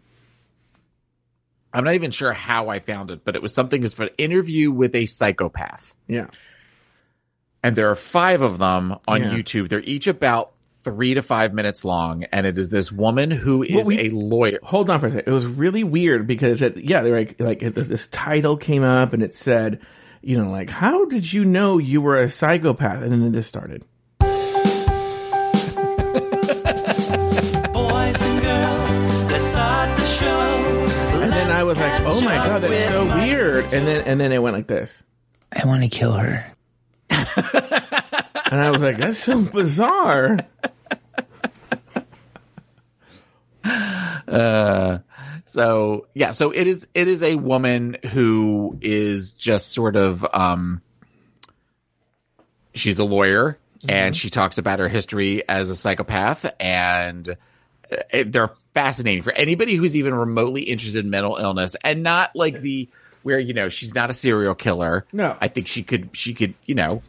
I'm 1.73 1.83
not 1.85 1.95
even 1.95 2.11
sure 2.11 2.33
how 2.33 2.67
I 2.69 2.79
found 2.79 3.11
it, 3.11 3.23
but 3.23 3.35
it 3.35 3.41
was 3.41 3.53
something 3.53 3.83
as 3.83 3.93
for 3.93 4.03
an 4.03 4.09
interview 4.17 4.71
with 4.71 4.93
a 4.93 5.05
psychopath. 5.05 5.95
Yeah. 6.07 6.27
And 7.63 7.75
there 7.75 7.89
are 7.91 7.95
five 7.95 8.41
of 8.41 8.57
them 8.57 8.97
on 9.07 9.21
Yeah. 9.21 9.31
YouTube. 9.31 9.69
They're 9.69 9.79
each 9.81 10.07
about 10.07 10.51
three 10.83 11.13
to 11.13 11.21
five 11.21 11.53
minutes 11.53 11.83
long. 11.85 12.23
And 12.25 12.45
it 12.45 12.57
is 12.57 12.69
this 12.69 12.91
woman 12.91 13.31
who 13.31 13.63
is 13.63 13.85
we- 13.85 13.99
a 13.99 14.09
lawyer. 14.09 14.59
Hold 14.63 14.89
on 14.89 14.99
for 14.99 15.07
a 15.07 15.09
second. 15.11 15.27
It 15.27 15.33
was 15.33 15.45
really 15.45 15.83
weird 15.83 16.27
because 16.27 16.61
it, 16.61 16.77
yeah, 16.77 17.01
they're 17.01 17.17
like, 17.17 17.39
like 17.39 17.59
this 17.59 18.07
title 18.07 18.57
came 18.57 18.83
up 18.83 19.13
and 19.13 19.21
it 19.23 19.35
said, 19.35 19.79
you 20.21 20.37
know, 20.37 20.49
like, 20.51 20.69
how 20.69 21.05
did 21.05 21.31
you 21.31 21.45
know 21.45 21.77
you 21.77 22.01
were 22.01 22.17
a 22.19 22.29
psychopath? 22.29 23.01
And 23.01 23.11
then 23.11 23.31
this 23.31 23.47
started. 23.47 23.83
Boys 27.73 28.21
and 28.21 28.41
girls, 28.41 29.31
let's 29.31 29.45
start 29.45 29.97
the 29.97 30.05
show. 30.05 30.27
And 31.21 31.31
then 31.31 31.51
I 31.51 31.63
was 31.63 31.77
like, 31.77 32.01
oh 32.01 32.21
my 32.21 32.35
God, 32.35 32.61
that's 32.61 32.87
so 32.89 33.05
weird. 33.05 33.65
And 33.65 33.87
then, 33.87 34.01
and 34.05 34.19
then 34.19 34.31
it 34.31 34.39
went 34.41 34.55
like 34.55 34.67
this. 34.67 35.03
I 35.51 35.65
want 35.67 35.83
to 35.83 35.89
kill 35.89 36.13
her. 36.13 36.45
And 37.09 38.59
I 38.59 38.69
was 38.71 38.81
like, 38.81 38.97
that's 38.97 39.17
so 39.17 39.41
bizarre. 39.41 40.39
So 45.45 46.07
yeah, 46.13 46.31
so 46.31 46.51
it 46.51 46.65
is 46.67 46.87
it 46.93 47.07
is 47.09 47.21
a 47.23 47.35
woman 47.35 47.97
who 48.11 48.77
is 48.81 49.31
just 49.31 49.73
sort 49.73 49.95
of 49.97 50.25
um 50.33 50.81
she's 52.73 52.99
a 52.99 53.03
lawyer 53.03 53.57
and 53.89 54.15
she 54.15 54.29
talks 54.29 54.57
about 54.57 54.79
her 54.79 54.87
history 54.87 55.43
as 55.49 55.69
a 55.69 55.75
psychopath 55.75 56.45
and 56.59 57.27
uh, 57.29 57.95
it- 58.11 58.31
they're 58.31 58.51
fascinating 58.73 59.23
for 59.23 59.33
anybody 59.33 59.75
who's 59.75 59.95
even 59.97 60.13
remotely 60.13 60.61
interested 60.61 61.03
in 61.03 61.09
mental 61.09 61.35
illness 61.35 61.75
and 61.83 62.01
not 62.03 62.33
like 62.35 62.61
the 62.61 62.87
where 63.23 63.39
you 63.39 63.53
know 63.53 63.67
she's 63.69 63.93
not 63.93 64.09
a 64.09 64.13
serial 64.13 64.55
killer. 64.55 65.05
No. 65.11 65.35
I 65.41 65.47
think 65.49 65.67
she 65.67 65.83
could 65.83 66.09
she 66.13 66.33
could, 66.33 66.53
you 66.65 66.75
know, 66.75 67.01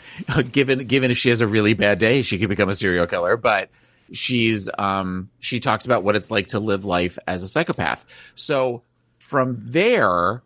given 0.52 0.86
given 0.86 1.10
if 1.10 1.18
she 1.18 1.30
has 1.30 1.40
a 1.40 1.46
really 1.48 1.74
bad 1.74 1.98
day, 1.98 2.22
she 2.22 2.38
could 2.38 2.48
become 2.48 2.68
a 2.68 2.74
serial 2.76 3.06
killer, 3.08 3.36
but 3.36 3.70
she's 4.12 4.68
um 4.78 5.28
she 5.40 5.60
talks 5.60 5.84
about 5.84 6.02
what 6.02 6.16
it's 6.16 6.30
like 6.30 6.48
to 6.48 6.60
live 6.60 6.84
life 6.84 7.18
as 7.26 7.42
a 7.42 7.48
psychopath. 7.48 8.04
So 8.34 8.82
from 9.18 9.56
there 9.60 10.42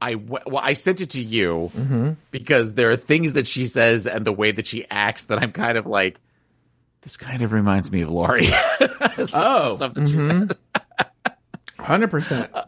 I 0.00 0.14
well 0.16 0.58
I 0.62 0.74
sent 0.74 1.00
it 1.00 1.10
to 1.10 1.22
you 1.22 2.16
because 2.30 2.74
there 2.74 2.90
are 2.90 2.96
things 2.96 3.32
that 3.34 3.46
she 3.46 3.64
says 3.66 4.06
and 4.06 4.24
the 4.24 4.32
way 4.32 4.50
that 4.52 4.66
she 4.66 4.84
acts 4.90 5.24
that 5.24 5.38
I'm 5.42 5.52
kind 5.52 5.78
of 5.78 5.86
like 5.86 6.16
this 7.02 7.16
kind 7.16 7.42
of 7.42 7.52
reminds 7.52 7.90
me 7.92 8.02
of 8.02 8.10
Lori. 8.10 8.48
Oh, 9.34 9.74
stuff 9.76 9.94
that 9.94 10.08
she 10.08 10.16
says 10.16 10.50
100%. 11.78 12.66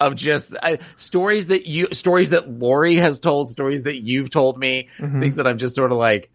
of 0.00 0.14
just 0.14 0.54
uh, 0.62 0.76
stories 0.96 1.48
that 1.48 1.66
you 1.66 1.88
stories 1.92 2.30
that 2.30 2.48
Lori 2.48 2.96
has 2.96 3.20
told, 3.20 3.50
stories 3.50 3.82
that 3.82 4.00
you've 4.02 4.30
told 4.30 4.58
me, 4.58 4.88
things 4.98 5.36
that 5.36 5.46
I'm 5.46 5.58
just 5.58 5.74
sort 5.74 5.90
of 5.92 5.98
like, 5.98 6.30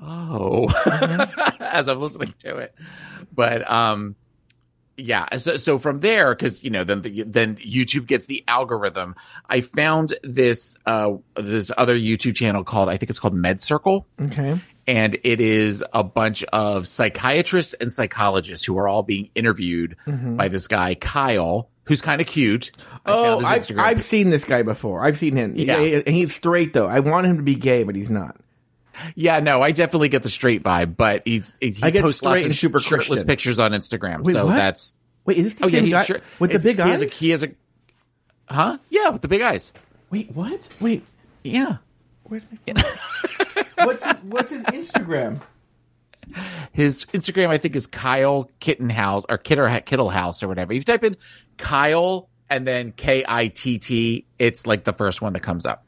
oh, 0.00 0.68
as 1.60 1.88
I'm 1.88 2.00
listening 2.00 2.34
to 2.40 2.56
it. 2.58 2.74
But 3.34 3.70
um, 3.70 4.16
yeah. 4.96 5.36
So 5.36 5.56
so 5.56 5.78
from 5.78 6.00
there, 6.00 6.34
because 6.34 6.64
you 6.64 6.70
know, 6.70 6.84
then 6.84 7.02
the, 7.02 7.22
then 7.24 7.56
YouTube 7.56 8.06
gets 8.06 8.26
the 8.26 8.42
algorithm. 8.48 9.14
I 9.48 9.60
found 9.60 10.14
this 10.22 10.76
uh 10.86 11.12
this 11.36 11.70
other 11.76 11.96
YouTube 11.96 12.36
channel 12.36 12.64
called 12.64 12.88
I 12.88 12.96
think 12.96 13.10
it's 13.10 13.18
called 13.20 13.34
Med 13.34 13.60
Circle 13.60 14.06
Okay. 14.20 14.58
and 14.86 15.18
it 15.22 15.40
is 15.40 15.84
a 15.92 16.02
bunch 16.02 16.44
of 16.44 16.88
psychiatrists 16.88 17.74
and 17.74 17.92
psychologists 17.92 18.64
who 18.64 18.78
are 18.78 18.88
all 18.88 19.02
being 19.02 19.28
interviewed 19.34 19.96
by 20.06 20.48
this 20.48 20.66
guy 20.66 20.94
Kyle, 20.94 21.68
who's 21.84 22.00
kind 22.00 22.20
of 22.20 22.26
cute. 22.26 22.70
Oh, 23.04 23.40
I've, 23.44 23.66
I've 23.78 24.02
seen 24.02 24.30
this 24.30 24.44
guy 24.44 24.62
before. 24.62 25.04
I've 25.04 25.18
seen 25.18 25.36
him. 25.36 25.54
Yeah. 25.56 25.76
And 25.78 26.08
he's 26.08 26.34
straight, 26.34 26.72
though. 26.72 26.86
I 26.88 27.00
want 27.00 27.26
him 27.26 27.36
to 27.36 27.42
be 27.42 27.54
gay, 27.54 27.82
but 27.84 27.94
he's 27.96 28.10
not. 28.10 28.36
Yeah, 29.14 29.40
no, 29.40 29.62
I 29.62 29.72
definitely 29.72 30.08
get 30.08 30.22
the 30.22 30.30
straight 30.30 30.62
vibe, 30.62 30.96
but 30.96 31.22
he's, 31.24 31.56
he's 31.60 31.76
he 31.78 31.82
I 31.82 31.90
get 31.90 32.02
posts 32.02 32.22
lots 32.22 32.44
of 32.44 32.54
super 32.54 32.80
shirtless 32.80 33.06
Christian. 33.08 33.26
pictures 33.26 33.58
on 33.58 33.72
Instagram. 33.72 34.22
Wait, 34.24 34.32
so 34.34 34.46
what? 34.46 34.56
that's 34.56 34.94
Wait, 35.24 35.38
is 35.38 35.44
this 35.44 35.54
the 35.54 35.64
oh 35.64 35.68
yeah, 35.68 35.80
he's 35.80 35.90
guy 35.90 36.04
sure, 36.04 36.20
with 36.38 36.52
the 36.52 36.58
big 36.58 36.76
he 36.76 36.82
has 36.88 37.02
eyes? 37.02 37.12
a, 37.12 37.14
he 37.14 37.30
has 37.30 37.42
a 37.42 37.48
huh? 38.48 38.78
Yeah, 38.90 39.08
with 39.10 39.22
the 39.22 39.28
big 39.28 39.42
eyes. 39.42 39.72
Wait, 40.10 40.30
what? 40.32 40.68
Wait, 40.80 41.02
Yeah. 41.42 41.76
where's 42.24 42.44
my 42.50 42.74
phone? 42.74 43.64
what's, 43.86 44.04
his, 44.04 44.16
what's 44.24 44.50
his 44.50 44.64
Instagram? 44.64 45.40
His 46.72 47.04
Instagram, 47.06 47.48
I 47.50 47.58
think, 47.58 47.76
is 47.76 47.86
Kyle 47.86 48.50
Kittenhouse 48.60 49.24
or 49.28 49.38
Kitter 49.38 49.68
Kittle 49.84 50.10
House 50.10 50.42
or 50.42 50.48
whatever. 50.48 50.72
If 50.72 50.78
you 50.78 50.84
type 50.84 51.04
in 51.04 51.16
Kyle 51.56 52.28
and 52.50 52.66
then 52.66 52.92
K 52.92 53.24
I 53.26 53.48
T 53.48 53.78
T, 53.78 54.26
it's 54.38 54.66
like 54.66 54.84
the 54.84 54.92
first 54.92 55.22
one 55.22 55.32
that 55.34 55.40
comes 55.40 55.66
up. 55.66 55.84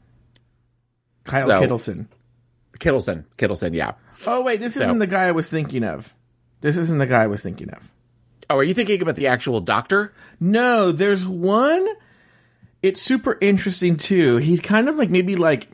Kyle 1.25 1.45
So- 1.47 1.61
Kittleson. 1.61 2.07
Kittleson, 2.79 3.25
Kittleson, 3.37 3.73
yeah. 3.73 3.93
Oh, 4.25 4.41
wait, 4.41 4.59
this 4.59 4.75
So- 4.75 4.83
isn't 4.83 4.99
the 4.99 5.07
guy 5.07 5.25
I 5.27 5.31
was 5.31 5.49
thinking 5.49 5.83
of. 5.83 6.13
This 6.61 6.75
isn't 6.77 6.97
the 6.97 7.05
guy 7.05 7.23
I 7.23 7.27
was 7.27 7.41
thinking 7.41 7.69
of. 7.69 7.91
Oh, 8.49 8.57
are 8.57 8.63
you 8.63 8.73
thinking 8.73 9.01
about 9.01 9.15
the 9.15 9.27
actual 9.27 9.59
doctor? 9.61 10.11
No, 10.39 10.91
there's 10.91 11.25
one. 11.25 11.87
It's 12.81 13.01
super 13.01 13.37
interesting 13.41 13.95
too. 13.97 14.37
He's 14.37 14.59
kind 14.59 14.89
of 14.89 14.95
like 14.95 15.09
maybe 15.09 15.35
like 15.35 15.67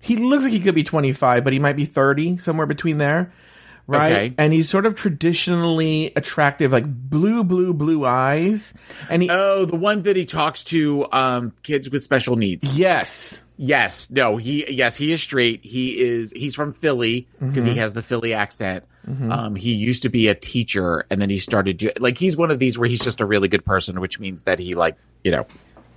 he 0.00 0.16
looks 0.16 0.44
like 0.44 0.52
he 0.52 0.60
could 0.60 0.74
be 0.74 0.84
25, 0.84 1.42
but 1.44 1.52
he 1.52 1.58
might 1.58 1.76
be 1.76 1.84
30, 1.86 2.38
somewhere 2.38 2.66
between 2.66 2.98
there. 2.98 3.32
Right? 3.86 4.12
Okay. 4.12 4.34
And 4.36 4.52
he's 4.52 4.68
sort 4.68 4.84
of 4.84 4.94
traditionally 4.94 6.12
attractive, 6.14 6.72
like 6.72 6.84
blue, 6.86 7.42
blue, 7.42 7.72
blue 7.72 8.04
eyes. 8.04 8.74
And 9.08 9.22
he, 9.22 9.30
Oh, 9.30 9.64
the 9.64 9.76
one 9.76 10.02
that 10.02 10.14
he 10.14 10.26
talks 10.26 10.62
to 10.64 11.10
um 11.10 11.52
kids 11.62 11.88
with 11.90 12.02
special 12.02 12.36
needs. 12.36 12.74
yes. 12.74 13.40
Yes, 13.60 14.08
no, 14.08 14.36
he 14.36 14.72
yes, 14.72 14.96
he 14.96 15.10
is 15.12 15.20
straight. 15.20 15.64
He 15.64 15.98
is 16.00 16.30
he's 16.30 16.54
from 16.54 16.72
Philly 16.72 17.26
because 17.40 17.64
he 17.64 17.74
has 17.74 17.92
the 17.92 18.02
Philly 18.02 18.32
accent. 18.32 18.84
Um, 19.30 19.56
he 19.56 19.72
used 19.72 20.02
to 20.02 20.08
be 20.10 20.28
a 20.28 20.34
teacher 20.34 21.04
and 21.10 21.20
then 21.20 21.28
he 21.30 21.38
started 21.38 21.76
do 21.78 21.90
like 21.98 22.18
he's 22.18 22.36
one 22.36 22.50
of 22.50 22.58
these 22.58 22.78
where 22.78 22.88
he's 22.88 23.00
just 23.00 23.20
a 23.20 23.26
really 23.26 23.48
good 23.48 23.64
person, 23.64 24.00
which 24.00 24.20
means 24.20 24.42
that 24.44 24.58
he 24.60 24.74
like 24.76 24.96
you 25.24 25.30
know 25.32 25.44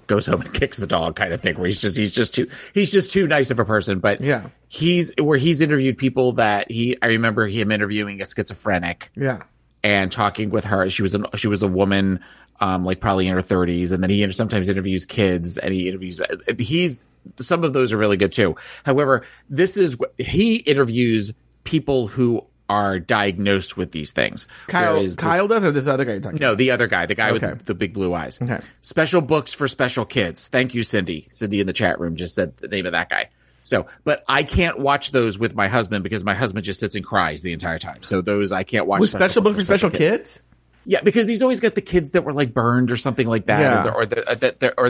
goes 0.07 0.25
home 0.25 0.41
and 0.41 0.51
kicks 0.59 0.77
the 0.77 0.87
dog 0.87 1.15
kind 1.15 1.31
of 1.33 1.41
thing 1.41 1.55
where 1.57 1.67
he's 1.67 1.79
just 1.79 1.97
he's 1.97 2.11
just 2.11 2.33
too 2.33 2.47
he's 2.73 2.91
just 2.91 3.11
too 3.11 3.27
nice 3.27 3.51
of 3.51 3.59
a 3.59 3.65
person. 3.65 3.99
But 3.99 4.21
Yeah. 4.21 4.47
he's 4.69 5.11
where 5.21 5.37
he's 5.37 5.61
interviewed 5.61 5.97
people 5.99 6.31
that 6.33 6.71
he 6.71 6.97
I 7.01 7.07
remember 7.07 7.45
him 7.47 7.71
interviewing 7.71 8.21
a 8.21 8.25
schizophrenic 8.25 9.11
Yeah. 9.15 9.43
and 9.83 10.11
talking 10.11 10.49
with 10.49 10.63
her. 10.65 10.89
She 10.89 11.03
was 11.03 11.13
an 11.13 11.25
she 11.35 11.47
was 11.47 11.61
a 11.61 11.67
woman, 11.67 12.21
um, 12.59 12.85
like 12.85 13.01
probably 13.01 13.27
in 13.27 13.33
her 13.33 13.41
thirties, 13.43 13.91
and 13.91 14.01
then 14.01 14.09
he 14.09 14.31
sometimes 14.31 14.67
interviews 14.69 15.05
kids, 15.05 15.57
and 15.59 15.73
he 15.73 15.87
interviews. 15.87 16.19
He's 16.57 17.03
some 17.39 17.63
of 17.63 17.73
those 17.73 17.93
are 17.93 17.97
really 17.97 18.17
good 18.17 18.31
too. 18.31 18.55
However, 18.83 19.23
this 19.49 19.77
is 19.77 19.97
he 20.17 20.55
interviews 20.57 21.33
people 21.63 22.07
who 22.07 22.45
are 22.69 22.99
diagnosed 22.99 23.75
with 23.75 23.91
these 23.91 24.11
things. 24.13 24.47
Kyle, 24.67 24.93
Whereas 24.93 25.15
this- 25.17 25.23
Kyle 25.23 25.47
does, 25.47 25.63
or 25.65 25.71
this 25.71 25.87
other 25.87 26.05
guy 26.05 26.13
you're 26.13 26.21
talking 26.21 26.39
no, 26.39 26.55
the 26.55 26.71
other 26.71 26.87
guy, 26.87 27.05
the 27.05 27.15
guy 27.15 27.31
Okay. 27.31 27.47
with 27.47 27.59
the, 27.59 27.65
the 27.65 27.73
big 27.73 27.93
blue 27.93 28.13
eyes. 28.13 28.39
Okay. 28.41 28.59
Special 28.81 29.19
books 29.21 29.53
for 29.53 29.67
special 29.67 30.05
kids. 30.05 30.47
Thank 30.47 30.73
you, 30.73 30.83
Cindy. 30.83 31.27
Cindy 31.31 31.59
in 31.59 31.67
the 31.67 31.73
chat 31.73 31.99
room 31.99 32.15
just 32.15 32.33
said 32.33 32.55
the 32.57 32.69
name 32.69 32.85
of 32.85 32.93
that 32.93 33.09
guy. 33.09 33.29
So, 33.63 33.85
but 34.05 34.23
I 34.27 34.43
can't 34.43 34.79
watch 34.79 35.11
those 35.11 35.37
with 35.37 35.53
my 35.53 35.67
husband 35.67 36.03
because 36.03 36.23
my 36.23 36.33
husband 36.33 36.63
just 36.65 36.79
sits 36.79 36.95
and 36.95 37.05
cries 37.05 37.41
the 37.43 37.53
entire 37.53 37.77
time. 37.77 38.03
So 38.03 38.21
those 38.21 38.51
I 38.51 38.63
can't 38.63 38.87
watch. 38.87 39.01
With 39.01 39.11
special 39.11 39.41
books 39.41 39.57
for 39.57 39.63
special 39.63 39.91
kids? 39.91 40.41
Yeah, 40.85 41.01
because 41.01 41.27
he's 41.27 41.43
always 41.43 41.59
got 41.59 41.75
the 41.75 41.81
kids 41.81 42.11
that 42.13 42.23
were 42.23 42.33
like 42.33 42.53
burned 42.55 42.89
or 42.89 42.97
something 42.97 43.27
like 43.27 43.45
that, 43.45 43.59
Yeah. 43.59 43.81
or, 43.81 43.83
the, 43.83 43.91
or, 43.93 44.05
the, 44.05 44.29
uh, 44.31 44.35
that 44.35 44.59
they're- 44.61 44.73
or 44.77 44.89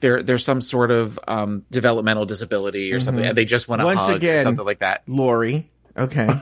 they're 0.00 0.16
they're 0.16 0.22
there's 0.22 0.44
some 0.44 0.60
sort 0.60 0.90
of 0.90 1.18
um, 1.26 1.64
developmental 1.70 2.26
disability 2.26 2.92
or 2.92 3.00
something, 3.00 3.24
and 3.24 3.36
they 3.36 3.44
just 3.44 3.68
want 3.68 3.80
to 3.80 3.86
Once 3.86 4.00
hug 4.00 4.12
or 4.12 4.16
again- 4.16 4.42
something 4.44 4.64
like 4.64 4.80
that. 4.80 5.02
Lori. 5.06 5.70
Okay. 5.96 6.28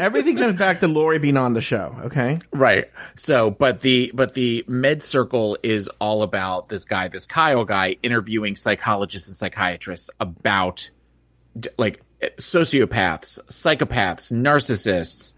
Everything 0.00 0.36
comes 0.36 0.58
back 0.58 0.80
to 0.80 0.88
Lori 0.88 1.18
being 1.18 1.36
on 1.36 1.52
the 1.52 1.60
show. 1.60 1.94
Okay. 2.04 2.38
Right. 2.52 2.90
So, 3.16 3.50
but 3.50 3.80
the 3.80 4.10
but 4.14 4.34
the 4.34 4.64
med 4.68 5.02
circle 5.02 5.58
is 5.62 5.88
all 6.00 6.22
about 6.22 6.68
this 6.68 6.84
guy, 6.84 7.08
this 7.08 7.26
Kyle 7.26 7.64
guy, 7.64 7.96
interviewing 8.02 8.56
psychologists 8.56 9.28
and 9.28 9.36
psychiatrists 9.36 10.10
about 10.20 10.90
like 11.76 12.00
sociopaths, 12.36 13.40
psychopaths, 13.46 14.32
narcissists, 14.32 15.34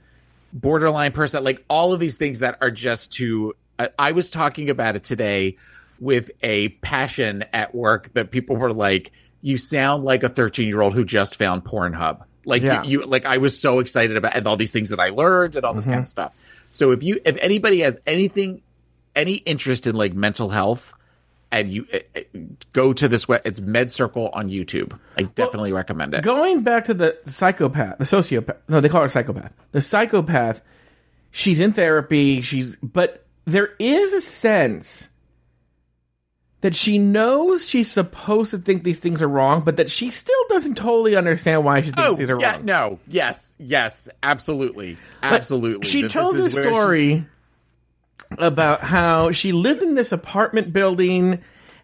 borderline 0.53 1.13
person, 1.13 1.43
like 1.43 1.65
all 1.69 1.93
of 1.93 2.01
these 2.01 2.17
things 2.17 2.41
that 2.41 2.59
are 2.61 2.71
just 2.71 3.13
to. 3.15 3.55
I, 3.79 3.89
I 3.99 4.13
was 4.13 4.31
talking 4.31 4.69
about 4.71 4.97
it 4.97 5.05
today 5.05 5.57
with 6.01 6.31
a 6.43 6.69
passion 6.81 7.45
at 7.53 7.75
work 7.75 8.13
that 8.15 8.31
people 8.31 8.57
were 8.57 8.73
like, 8.73 9.13
"You 9.43 9.59
sound 9.59 10.05
like 10.05 10.23
a 10.23 10.29
13 10.29 10.67
year 10.67 10.81
old 10.81 10.95
who 10.95 11.05
just 11.05 11.37
found 11.37 11.65
Pornhub." 11.65 12.25
Like 12.45 12.63
Yeah. 12.63 12.83
you, 12.85 13.01
you, 13.01 13.07
like 13.07 13.27
I 13.27 13.37
was 13.37 13.59
so 13.61 13.79
excited 13.81 14.17
about 14.17 14.35
and 14.37 14.47
all 14.47 14.57
these 14.57 14.73
things 14.73 14.89
that 14.89 14.99
I 14.99 15.11
learned 15.11 15.57
and 15.57 15.65
all 15.65 15.75
this 15.75 15.85
kind 15.85 16.01
of 16.01 16.07
stuff. 16.07 16.33
So 16.73 16.91
if 16.93 17.03
you, 17.03 17.21
if 17.25 17.37
anybody 17.41 17.81
has 17.81 17.99
anything, 18.07 18.63
any 19.15 19.35
interest 19.35 19.87
in 19.87 19.95
like 19.95 20.15
mental 20.15 20.49
health, 20.49 20.93
and 21.53 21.71
you 21.71 21.87
uh, 21.93 22.21
go 22.73 22.93
to 22.93 23.09
this 23.09 23.27
web, 23.27 23.43
it's 23.45 23.61
Med 23.61 23.91
Circle 23.91 24.29
on 24.33 24.49
YouTube. 24.49 24.97
I 25.19 25.25
definitely 25.25 25.73
recommend 25.73 26.15
it. 26.15 26.23
Going 26.23 26.63
back 26.63 26.85
to 26.85 26.95
the 26.95 27.19
psychopath, 27.25 27.99
the 27.99 28.05
sociopath. 28.05 28.57
No, 28.69 28.81
they 28.81 28.89
call 28.89 29.03
her 29.03 29.09
psychopath. 29.09 29.53
The 29.73 29.83
psychopath. 29.83 30.63
She's 31.33 31.61
in 31.61 31.73
therapy. 31.73 32.41
She's, 32.43 32.77
but 32.77 33.25
there 33.47 33.71
is 33.81 34.13
a 34.13 34.21
sense 34.21 35.09
that 36.63 36.77
she 36.77 36.99
knows 36.99 37.67
she's 37.69 37.91
supposed 37.91 38.51
to 38.51 38.59
think 38.59 38.83
these 38.85 38.99
things 38.99 39.23
are 39.23 39.29
wrong, 39.29 39.63
but 39.65 39.77
that 39.79 39.91
she 39.91 40.11
still 40.11 40.35
doesn't 40.51 40.75
totally 40.77 41.17
understand 41.17 41.65
why 41.65 41.81
she 41.81 41.87
thinks 41.91 42.03
Oh, 42.03 42.15
these 42.15 42.29
are 42.31 42.39
yeah, 42.41 42.57
wrong. 42.57 42.65
no, 42.67 42.99
yes, 43.09 43.55
yes, 43.59 44.09
absolutely, 44.23 44.97
absolutely. 45.23 45.89
She 45.89 46.03
That 46.03 46.07
this 46.09 46.13
tells 46.13 46.39
a 46.39 46.45
is 46.45 46.55
where 46.55 46.65
she's- 46.65 46.75
story 46.75 47.27
about 48.39 48.83
how 48.85 49.33
she 49.33 49.53
lived 49.53 49.83
in 49.83 49.95
this 49.95 50.13
apartment 50.13 50.73
building 50.73 51.41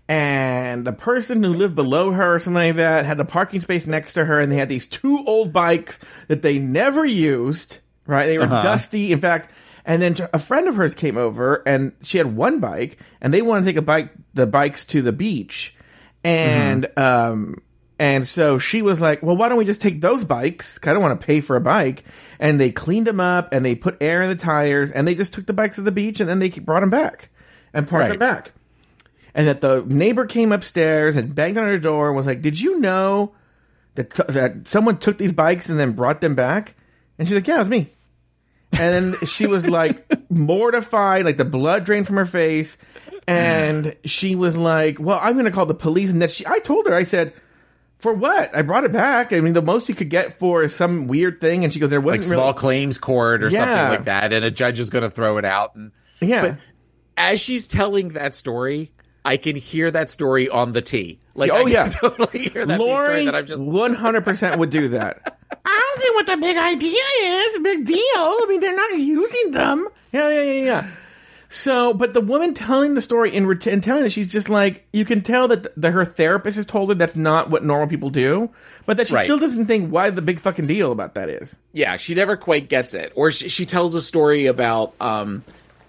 and 0.09 0.87
the 0.87 0.93
person 0.93 1.43
who 1.43 1.53
lived 1.53 1.75
below 1.75 2.13
her 2.13 2.35
or 2.37 2.39
something 2.39 2.55
like 2.69 2.77
that 2.77 3.05
had 3.05 3.17
the 3.17 3.25
parking 3.25 3.61
space 3.61 3.87
next 3.87 4.13
to 4.13 4.25
her 4.25 4.39
and 4.39 4.53
they 4.53 4.57
had 4.57 4.69
these 4.69 4.87
two 4.87 5.25
old 5.27 5.53
bikes 5.53 5.99
that 6.29 6.43
they 6.43 6.59
never 6.61 7.05
used, 7.05 7.79
right? 8.07 8.27
They 8.27 8.39
were 8.39 8.45
Uh-huh. 8.45 8.63
dusty. 8.63 9.11
In 9.11 9.21
fact, 9.21 9.51
and 9.87 10.03
then 10.03 10.17
a 10.35 10.39
friend 10.39 10.69
of 10.69 10.75
hers 10.77 10.95
came 10.95 11.17
over 11.17 11.63
and 11.67 11.93
she 12.03 12.19
had 12.19 12.37
one 12.37 12.59
bike 12.61 12.99
and 13.23 13.33
they 13.33 13.41
wanted 13.41 13.63
to 13.63 13.67
take 13.71 13.77
a 13.79 13.83
bike, 13.83 14.11
the 14.35 14.47
bikes 14.47 14.85
to 14.87 15.01
the 15.01 15.13
beach. 15.13 15.75
And, 16.25 16.85
Mm-hmm. 16.97 17.01
um, 17.33 17.63
and 17.99 18.27
so 18.27 18.59
she 18.59 18.83
was 18.83 19.01
like, 19.01 19.23
well, 19.23 19.37
why 19.39 19.49
don't 19.49 19.57
we 19.57 19.65
just 19.65 19.81
take 19.81 20.03
those 20.03 20.23
bikes? 20.23 20.77
'Cause 20.77 20.91
I 20.91 20.93
don't 20.93 21.01
want 21.03 21.19
to 21.19 21.27
pay 21.27 21.41
for 21.41 21.57
a 21.57 21.63
bike. 21.63 22.05
And 22.39 22.61
they 22.61 22.71
cleaned 22.71 23.07
them 23.07 23.21
up 23.21 23.49
and 23.53 23.65
they 23.65 23.75
put 23.75 23.97
air 24.03 24.21
in 24.21 24.29
the 24.29 24.37
tires 24.37 24.93
and 24.93 25.09
they 25.09 25.15
just 25.15 25.33
took 25.33 25.47
the 25.47 25.55
bikes 25.55 25.77
to 25.77 25.83
the 25.83 25.93
beach 25.93 26.21
and 26.21 26.29
then 26.29 26.39
they 26.41 26.51
brought 26.51 26.81
them 26.81 26.91
back 26.91 27.31
and 27.73 27.89
parked 27.89 28.05
them 28.11 28.19
back. 28.19 28.53
And 29.35 29.47
that 29.49 29.61
the 29.63 29.83
neighbor 29.87 30.27
came 30.27 30.53
upstairs 30.53 31.17
and 31.17 31.35
banged 31.35 31.57
on 31.57 31.65
her 31.69 31.79
door 31.79 32.09
and 32.09 32.17
was 32.17 32.27
like, 32.27 32.43
did 32.43 32.61
you 32.61 32.79
know 32.81 33.33
that, 33.95 34.11
that 34.11 34.67
someone 34.69 34.99
took 34.99 35.17
these 35.17 35.33
bikes 35.33 35.71
and 35.71 35.79
then 35.79 35.93
brought 35.93 36.21
them 36.21 36.35
back? 36.35 36.75
And 37.19 37.27
she's 37.27 37.35
like, 37.35 37.47
yeah, 37.49 37.57
it 37.57 37.61
was 37.61 37.69
me. 37.71 37.95
And 38.73 39.15
then 39.15 39.27
she 39.27 39.47
was 39.47 39.67
like 39.67 40.05
mortified, 40.31 41.25
like 41.25 41.37
the 41.37 41.45
blood 41.45 41.85
drained 41.85 42.07
from 42.07 42.17
her 42.17 42.27
face. 42.27 42.77
And 43.27 43.97
she 44.05 44.35
was 44.37 44.57
like, 44.57 45.01
well, 45.01 45.19
I'm 45.23 45.33
going 45.33 45.47
to 45.47 45.51
call 45.51 45.67
the 45.67 45.75
police. 45.75 46.11
And 46.11 46.23
that 46.23 46.31
she, 46.31 46.47
I 46.47 46.59
told 46.61 46.87
her, 46.87 46.95
I 46.95 47.03
said, 47.05 47.33
for 47.99 48.13
what? 48.13 48.55
I 48.55 48.63
brought 48.63 48.85
it 48.85 48.93
back. 48.93 49.33
I 49.33 49.41
mean, 49.41 49.53
the 49.55 49.63
most 49.63 49.89
you 49.89 49.95
could 49.95 50.11
get 50.11 50.39
for 50.39 50.63
is 50.63 50.75
some 50.75 51.07
weird 51.07 51.41
thing. 51.41 51.65
And 51.65 51.73
she 51.73 51.79
goes, 51.81 51.91
there 51.91 51.99
like 52.01 52.19
wasn't 52.19 52.25
small 52.25 52.49
really. 52.49 52.59
claims 52.59 52.99
court 52.99 53.43
or 53.43 53.49
Yeah. 53.49 53.61
something 53.65 53.97
like 53.99 54.05
that, 54.05 54.33
and 54.33 54.45
a 54.45 54.51
judge 54.51 54.79
is 54.79 54.91
going 54.91 55.03
to 55.05 55.11
throw 55.11 55.39
it 55.39 55.45
out. 55.45 55.75
And 55.75 55.93
Yeah. 56.21 56.43
but 56.43 56.59
as 57.17 57.41
she's 57.41 57.67
telling 57.67 58.11
that 58.11 58.35
story, 58.35 58.93
I 59.25 59.39
can 59.39 59.57
hear 59.57 59.91
that 59.91 60.11
story 60.11 60.49
on 60.49 60.73
the 60.73 60.83
T. 60.83 61.19
Like, 61.37 61.51
Oh, 61.51 61.67
I 61.67 61.71
yeah. 61.71 61.89
totally 62.01 62.49
hear 62.49 62.65
that 62.67 62.75
story 62.77 62.91
Lori 62.91 63.25
that 63.27 63.35
I'm 63.35 63.47
just 63.47 63.61
100% 63.63 64.57
would 64.59 64.71
do 64.71 64.89
that. 64.89 65.39
I 65.65 65.95
don't 65.95 66.03
see 66.03 66.11
what 66.15 66.27
the 66.27 66.37
big 66.39 66.57
idea 66.57 67.03
is. 67.23 67.59
Big 67.61 67.85
deal. 67.87 67.99
I 68.17 68.47
mean, 68.49 68.61
they're 68.61 68.75
not 68.77 68.99
using 68.99 69.53
them. 69.53 69.87
Yeah, 70.13 70.29
yeah, 70.31 70.43
yeah, 70.43 70.65
yeah. 70.65 70.87
So, 71.49 71.95
but 71.95 72.13
the 72.13 72.21
woman 72.21 72.55
telling 72.55 72.95
the 72.95 73.01
story 73.01 73.33
in 73.35 73.47
ret- 73.47 73.67
and 73.69 73.81
telling 73.83 74.05
it, 74.05 74.11
she's 74.11 74.27
just 74.27 74.49
like, 74.49 74.85
you 74.93 75.05
can 75.05 75.23
tell 75.23 75.47
that 75.49 75.67
the, 75.81 75.91
her 75.93 76.05
therapist 76.05 76.57
has 76.57 76.67
told 76.67 76.89
her 76.89 76.95
that's 76.97 77.15
not 77.15 77.51
what 77.51 77.65
normal 77.65 77.87
people 77.87 78.11
do, 78.11 78.51
but 78.85 78.97
that 78.97 79.07
she 79.07 79.15
Right. 79.15 79.25
still 79.25 79.39
doesn't 79.39 79.67
think 79.67 79.91
why 79.91 80.11
the 80.11 80.23
big 80.23 80.41
fucking 80.41 80.67
deal 80.67 80.91
about 80.91 81.15
that 81.15 81.29
is. 81.29 81.57
yeah, 81.73 81.97
she 81.99 82.15
never 82.15 82.37
quite 82.37 82.69
gets 82.69 82.95
it. 82.95 83.13
Or 83.15 83.31
she, 83.31 83.49
she 83.49 83.65
tells 83.65 83.95
a 83.95 84.03
story 84.03 84.47
about, 84.47 84.95
um, 85.01 85.45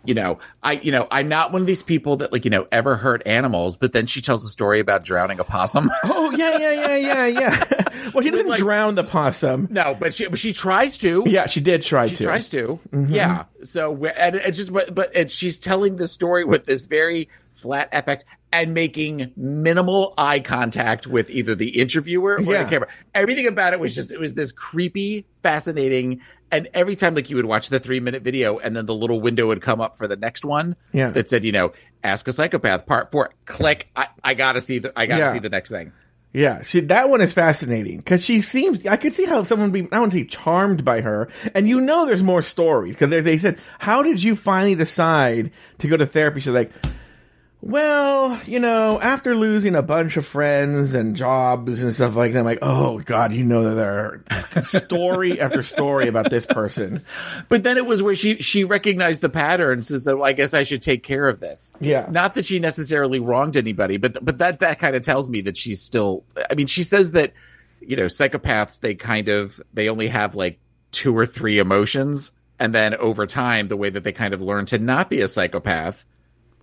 you 0.07 0.13
know, 0.13 0.39
I, 0.63 0.73
you 0.73 0.91
know, 0.91 1.07
I'm 1.11 1.27
not 1.27 1.51
one 1.51 1.61
of 1.61 1.67
these 1.67 1.83
people 1.83 2.17
that 2.17 2.31
like, 2.31 2.45
you 2.45 2.51
know, 2.51 2.67
ever 2.71 2.95
hurt 2.95 3.21
animals, 3.25 3.75
but 3.75 3.91
then 3.91 4.05
she 4.05 4.21
tells 4.21 4.43
a 4.45 4.49
story 4.49 4.79
about 4.79 5.03
drowning 5.03 5.39
a 5.39 5.43
possum. 5.43 5.91
Oh, 6.03 6.31
yeah, 6.31 6.57
yeah, 6.57 6.71
yeah, 6.71 6.95
yeah, 6.95 7.25
yeah. 7.25 7.63
well, 8.13 8.23
she 8.23 8.31
didn't 8.31 8.47
like- 8.49 8.59
drown 8.59 8.95
the 8.95 9.03
possum. 9.03 9.67
no, 9.71 9.95
but 9.99 10.13
she, 10.13 10.27
but 10.27 10.39
she 10.39 10.51
tries 10.53 10.97
to. 10.99 11.23
Yeah, 11.25 11.47
she 11.47 11.59
did 11.61 11.83
try 11.83 12.07
She 12.07 12.15
to. 12.17 12.23
tries 12.23 12.49
to. 12.49 12.79
Mm-hmm. 12.91 13.13
Yeah. 13.13 13.45
So, 13.63 14.05
and 14.05 14.35
it's 14.35 14.57
just, 14.57 14.71
but, 14.73 14.93
but 14.93 15.11
it's, 15.15 15.31
she's 15.33 15.57
telling 15.57 15.95
the 15.97 16.07
story 16.07 16.43
with 16.43 16.65
this 16.65 16.85
very 16.85 17.29
flat 17.51 17.89
effect 17.91 18.23
and 18.53 18.73
making 18.73 19.31
minimal 19.35 20.13
eye 20.17 20.39
contact 20.39 21.07
with 21.07 21.29
either 21.29 21.55
the 21.55 21.79
interviewer 21.79 22.35
or 22.37 22.41
Yeah. 22.53 22.63
the 22.63 22.69
camera. 22.69 22.87
Everything 23.15 23.47
about 23.47 23.73
it 23.73 23.79
was 23.79 23.95
just, 23.95 24.11
it 24.11 24.19
was 24.19 24.33
this 24.35 24.51
creepy, 24.51 25.25
fascinating. 25.43 26.21
And 26.51 26.69
every 26.73 26.95
time, 26.95 27.13
like, 27.15 27.29
you 27.29 27.35
would 27.35 27.45
watch 27.45 27.69
the 27.69 27.79
three 27.79 27.99
minute 27.99 28.23
video 28.23 28.57
and 28.57 28.75
then 28.75 28.85
the 28.85 28.95
little 28.95 29.19
window 29.19 29.47
would 29.47 29.61
come 29.61 29.81
up 29.81 29.97
for 29.97 30.07
the 30.07 30.15
next 30.15 30.45
one 30.45 30.75
Yeah. 30.93 31.09
that 31.11 31.27
said, 31.29 31.43
you 31.43 31.51
know, 31.51 31.73
ask 32.03 32.27
a 32.27 32.33
psychopath 32.33 32.85
part 32.85 33.11
four, 33.11 33.31
click. 33.45 33.89
I, 33.95 34.07
I 34.23 34.33
gotta 34.33 34.61
see 34.61 34.79
the, 34.79 34.93
I 34.97 35.05
gotta 35.07 35.23
Yeah. 35.23 35.33
see 35.33 35.39
the 35.39 35.49
next 35.49 35.69
thing. 35.71 35.91
Yeah, 36.33 36.61
she 36.61 36.81
that 36.81 37.09
one 37.09 37.21
is 37.21 37.33
fascinating 37.33 37.97
because 37.97 38.23
she 38.23 38.41
seems. 38.41 38.85
I 38.85 38.97
could 38.97 39.13
see 39.13 39.25
how 39.25 39.41
someone 39.43 39.71
would 39.71 39.89
be. 39.89 39.95
I 39.95 39.99
don't 39.99 40.11
say 40.11 40.25
charmed 40.25 40.83
by 40.85 41.01
her, 41.01 41.29
and 41.55 41.67
you 41.67 41.81
know, 41.81 42.05
there's 42.05 42.21
more 42.21 42.41
stories 42.43 42.93
because 42.95 43.09
they, 43.09 43.21
they 43.21 43.37
said, 43.39 43.57
"How 43.79 44.03
did 44.03 44.21
you 44.21 44.35
finally 44.35 44.75
decide 44.75 45.51
to 45.79 45.87
go 45.87 45.97
to 45.97 46.05
therapy?" 46.05 46.41
She's 46.41 46.49
like, 46.53 46.69
"Well, 47.67 48.39
you 48.45 48.59
know, 48.59 48.99
after 49.01 49.35
losing 49.35 49.75
a 49.75 49.81
bunch 49.81 50.15
of 50.17 50.25
friends 50.25 50.93
and 50.93 51.15
jobs 51.15 51.81
and 51.81 51.93
stuff 51.93 52.15
like 52.15 52.33
that, 52.33 52.39
I'm 52.39 52.45
like, 52.45 52.59
oh 52.61 52.99
god, 52.99 53.33
you 53.33 53.43
know 53.43 53.63
that 53.63 53.75
there 53.75 54.21
are 54.55 54.61
story 54.61 55.39
after 55.41 55.61
story 55.61 56.07
about 56.07 56.29
this 56.29 56.45
person." 56.45 57.03
But 57.49 57.63
then 57.63 57.77
it 57.77 57.85
was 57.85 58.01
where 58.01 58.15
she 58.15 58.41
she 58.41 58.63
recognized 58.63 59.21
the 59.21 59.29
patterns 59.29 59.87
said, 59.87 60.15
well, 60.15 60.23
I 60.23 60.33
guess 60.33 60.53
I 60.53 60.63
should 60.63 60.81
take 60.81 61.03
care 61.03 61.27
of 61.27 61.39
this. 61.39 61.71
Yeah. 61.79 62.07
Not 62.09 62.33
that 62.35 62.45
she 62.45 62.59
necessarily 62.59 63.19
wronged 63.19 63.57
anybody, 63.57 63.97
but 63.97 64.23
but 64.23 64.37
that 64.37 64.59
that 64.59 64.79
kind 64.79 64.95
of 64.95 65.03
tells 65.03 65.29
me 65.29 65.41
that 65.41 65.57
she's 65.57 65.81
still 65.81 66.23
I 66.49 66.55
mean, 66.55 66.67
she 66.67 66.83
says 66.83 67.11
that, 67.13 67.33
you 67.81 67.95
know, 67.95 68.05
psychopaths 68.05 68.79
they 68.79 68.95
kind 68.95 69.27
of 69.27 69.61
they 69.73 69.89
only 69.89 70.07
have 70.07 70.35
like 70.35 70.59
two 70.91 71.15
or 71.17 71.25
three 71.25 71.59
emotions. 71.59 72.31
And 72.59 72.73
then 72.73 72.95
over 72.95 73.27
time, 73.27 73.67
the 73.67 73.77
way 73.77 73.89
that 73.89 74.03
they 74.03 74.11
kind 74.11 74.33
of 74.33 74.41
learn 74.41 74.65
to 74.67 74.79
not 74.79 75.09
be 75.09 75.21
a 75.21 75.27
psychopath 75.27 76.05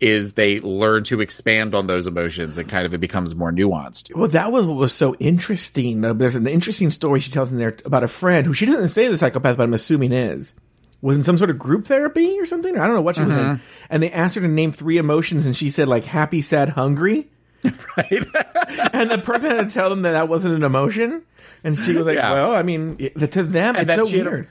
is 0.00 0.34
they 0.34 0.60
learn 0.60 1.04
to 1.04 1.20
expand 1.20 1.74
on 1.74 1.86
those 1.86 2.06
emotions 2.06 2.58
and 2.58 2.68
kind 2.68 2.84
of 2.84 2.92
it 2.94 2.98
becomes 2.98 3.34
more 3.34 3.52
nuanced. 3.52 4.14
Well, 4.14 4.28
that 4.28 4.52
was 4.52 4.66
what 4.66 4.76
was 4.76 4.92
so 4.92 5.14
interesting. 5.16 6.00
There's 6.00 6.34
an 6.34 6.46
interesting 6.46 6.90
story 6.90 7.20
she 7.20 7.30
tells 7.30 7.50
in 7.50 7.58
there 7.58 7.76
about 7.84 8.04
a 8.04 8.08
friend 8.08 8.46
who 8.46 8.52
she 8.52 8.66
doesn't 8.66 8.88
say 8.88 9.08
the 9.08 9.16
psychopath, 9.16 9.56
but 9.56 9.62
I'm 9.62 9.74
assuming 9.74 10.12
is 10.12 10.54
was 11.00 11.16
in 11.16 11.22
some 11.22 11.36
sort 11.38 11.50
of 11.50 11.58
group 11.58 11.86
therapy 11.86 12.38
or 12.40 12.46
something. 12.46 12.78
I 12.78 12.86
don't 12.86 12.96
know 12.96 13.02
what 13.02 13.16
she 13.16 13.22
was 13.22 13.36
in, 13.36 13.60
and 13.90 14.02
they 14.02 14.10
asked 14.10 14.34
her 14.36 14.40
to 14.40 14.48
name 14.48 14.72
three 14.72 14.96
emotions, 14.98 15.44
and 15.46 15.54
she 15.56 15.68
said 15.70 15.86
like 15.86 16.04
happy, 16.06 16.42
sad, 16.42 16.70
hungry. 16.70 17.28
Right? 17.96 18.10
and 18.92 19.10
the 19.10 19.18
person 19.24 19.50
had 19.50 19.68
to 19.68 19.72
tell 19.72 19.88
them 19.88 20.02
that 20.02 20.12
that 20.12 20.28
wasn't 20.28 20.54
an 20.54 20.64
emotion. 20.64 21.22
And 21.62 21.78
she 21.78 21.96
was 21.96 22.04
like, 22.06 22.16
Yeah. 22.16 22.32
"Well, 22.32 22.54
I 22.54 22.62
mean, 22.62 22.98
to 22.98 23.42
them, 23.42 23.76
And 23.76 23.88
it's 23.88 23.96
that 23.96 24.06
so 24.06 24.18
had 24.18 24.26
a- 24.26 24.46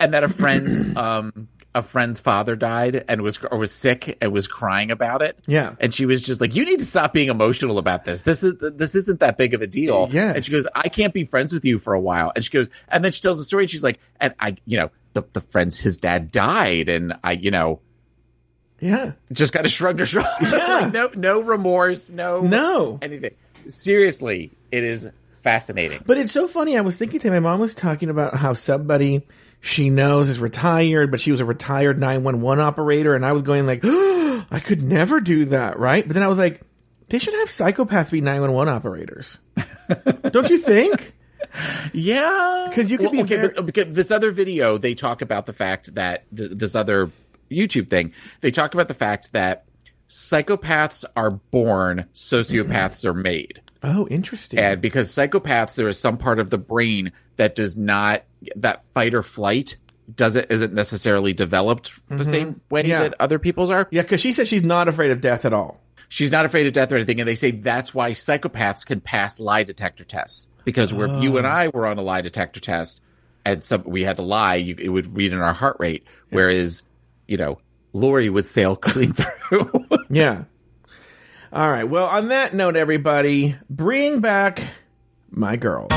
and 0.00 0.14
that 0.14 0.24
a 0.24 0.28
friend 0.28 0.96
um 0.98 1.48
a 1.78 1.82
friend's 1.82 2.20
father 2.20 2.56
died 2.56 3.04
and 3.08 3.22
was 3.22 3.38
or 3.50 3.56
was 3.58 3.72
sick 3.72 4.18
and 4.20 4.32
was 4.32 4.46
crying 4.46 4.90
about 4.90 5.22
it. 5.22 5.38
Yeah. 5.46 5.74
And 5.80 5.94
she 5.94 6.04
was 6.04 6.22
just 6.22 6.40
like, 6.40 6.54
"You 6.54 6.64
need 6.64 6.80
to 6.80 6.84
stop 6.84 7.12
being 7.12 7.28
emotional 7.28 7.78
about 7.78 8.04
this. 8.04 8.22
This 8.22 8.42
is 8.42 8.54
this 8.58 8.94
isn't 8.94 9.20
that 9.20 9.38
big 9.38 9.54
of 9.54 9.62
a 9.62 9.66
deal." 9.66 10.08
Yes. 10.10 10.36
And 10.36 10.44
she 10.44 10.52
goes, 10.52 10.66
"I 10.74 10.88
can't 10.88 11.14
be 11.14 11.24
friends 11.24 11.52
with 11.52 11.64
you 11.64 11.78
for 11.78 11.94
a 11.94 12.00
while." 12.00 12.32
And 12.36 12.44
she 12.44 12.50
goes, 12.50 12.68
and 12.88 13.04
then 13.04 13.12
she 13.12 13.20
tells 13.22 13.38
the 13.38 13.44
story. 13.44 13.64
And 13.64 13.70
she's 13.70 13.82
like, 13.82 13.98
"And 14.20 14.34
I, 14.40 14.56
you 14.66 14.76
know, 14.78 14.90
the 15.14 15.24
the 15.32 15.40
friend's 15.40 15.78
his 15.80 15.96
dad 15.96 16.30
died, 16.30 16.88
and 16.88 17.14
I, 17.24 17.32
you 17.32 17.50
know." 17.50 17.80
Yeah, 18.80 19.12
Just 19.32 19.52
kind 19.52 19.66
of 19.66 19.72
shrugged 19.72 19.98
her 19.98 20.06
shoulders. 20.06 20.30
Yeah. 20.52 20.78
like, 20.82 20.92
no, 20.92 21.10
no 21.14 21.40
remorse, 21.40 22.10
no, 22.10 22.42
no. 22.42 22.98
anything. 23.02 23.32
Seriously, 23.66 24.52
it 24.70 24.84
is 24.84 25.08
fascinating. 25.42 26.02
But 26.06 26.18
it's 26.18 26.30
so 26.32 26.46
funny. 26.46 26.76
I 26.78 26.80
was 26.82 26.96
thinking 26.96 27.18
today, 27.20 27.30
my 27.30 27.40
mom 27.40 27.58
was 27.58 27.74
talking 27.74 28.08
about 28.08 28.36
how 28.36 28.52
somebody 28.54 29.26
she 29.60 29.90
knows 29.90 30.28
is 30.28 30.38
retired, 30.38 31.10
but 31.10 31.20
she 31.20 31.30
was 31.30 31.40
a 31.40 31.44
retired 31.44 31.98
911 31.98 32.64
operator. 32.64 33.14
And 33.14 33.24
I 33.24 33.32
was 33.32 33.42
going 33.42 33.66
like, 33.66 33.80
I 33.84 34.60
could 34.62 34.82
never 34.82 35.20
do 35.20 35.46
that, 35.46 35.78
right? 35.78 36.06
But 36.06 36.14
then 36.14 36.22
I 36.22 36.28
was 36.28 36.38
like, 36.38 36.62
they 37.08 37.18
should 37.18 37.34
have 37.34 37.48
psychopaths 37.48 38.10
be 38.10 38.20
911 38.20 38.72
operators. 38.72 39.38
Don't 40.30 40.48
you 40.50 40.58
think? 40.58 41.14
Yeah. 41.92 42.66
Because 42.68 42.90
you 42.90 42.98
could 42.98 43.10
be 43.10 43.22
okay, 43.22 43.36
very- 43.36 43.48
but, 43.48 43.66
because 43.66 43.94
this 43.94 44.10
other 44.10 44.30
video, 44.30 44.78
they 44.78 44.94
talk 44.94 45.22
about 45.22 45.46
the 45.46 45.52
fact 45.52 45.94
that 45.94 46.24
th- 46.36 46.50
this 46.52 46.74
other 46.74 47.10
YouTube 47.50 47.88
thing, 47.88 48.12
they 48.40 48.50
talk 48.50 48.74
about 48.74 48.88
the 48.88 48.94
fact 48.94 49.32
that 49.32 49.64
psychopaths 50.08 51.04
are 51.16 51.30
born, 51.30 52.06
sociopaths 52.14 53.04
are 53.04 53.14
made, 53.14 53.60
Oh, 53.82 54.06
interesting. 54.08 54.58
and 54.58 54.80
because 54.80 55.08
psychopaths, 55.10 55.74
there 55.74 55.88
is 55.88 55.98
some 55.98 56.18
part 56.18 56.38
of 56.40 56.50
the 56.50 56.58
brain 56.58 57.12
that 57.36 57.54
does 57.54 57.76
not 57.76 58.24
that 58.56 58.84
fight 58.86 59.14
or 59.14 59.22
flight 59.22 59.76
doesn't 60.14 60.46
isn't 60.50 60.72
necessarily 60.72 61.32
developed 61.34 61.92
the 62.08 62.24
same 62.24 62.60
way 62.70 62.82
Mm-hmm. 62.82 62.90
Yeah. 62.90 62.98
that 63.02 63.14
other 63.20 63.38
people's 63.38 63.70
are. 63.70 63.86
yeah, 63.90 64.02
because 64.02 64.20
she 64.20 64.32
said 64.32 64.48
she's 64.48 64.62
not 64.64 64.88
afraid 64.88 65.10
of 65.10 65.20
death 65.20 65.44
at 65.44 65.52
all. 65.52 65.80
She's 66.08 66.32
not 66.32 66.46
afraid 66.46 66.66
of 66.66 66.72
death 66.72 66.90
or 66.90 66.96
anything, 66.96 67.20
and 67.20 67.28
they 67.28 67.34
say 67.34 67.50
that's 67.50 67.92
why 67.92 68.12
psychopaths 68.12 68.86
can 68.86 69.00
pass 69.02 69.38
lie 69.38 69.62
detector 69.64 70.04
tests 70.04 70.48
because 70.64 70.94
where 70.94 71.06
you 71.20 71.36
and 71.36 71.46
I 71.46 71.68
were 71.68 71.86
on 71.86 71.98
a 71.98 72.02
lie 72.02 72.22
detector 72.22 72.60
test, 72.60 73.02
and 73.44 73.62
some 73.62 73.82
we 73.84 74.02
had 74.04 74.16
to 74.16 74.22
lie, 74.22 74.54
you, 74.56 74.74
it 74.78 74.88
would 74.88 75.14
read 75.16 75.32
in 75.34 75.38
our 75.40 75.52
heart 75.52 75.76
rate, 75.78 76.04
whereas 76.30 76.82
you 77.26 77.36
know 77.36 77.58
Lori 77.92 78.30
would 78.30 78.46
sail 78.46 78.74
clean 78.90 79.12
through. 79.12 79.70
Yeah. 80.08 80.44
All 81.52 81.70
right. 81.70 81.84
Well, 81.84 82.06
on 82.06 82.28
that 82.28 82.54
note, 82.54 82.76
everybody, 82.76 83.56
bring 83.70 84.20
back 84.20 84.62
my 85.30 85.56
girl. 85.56 85.88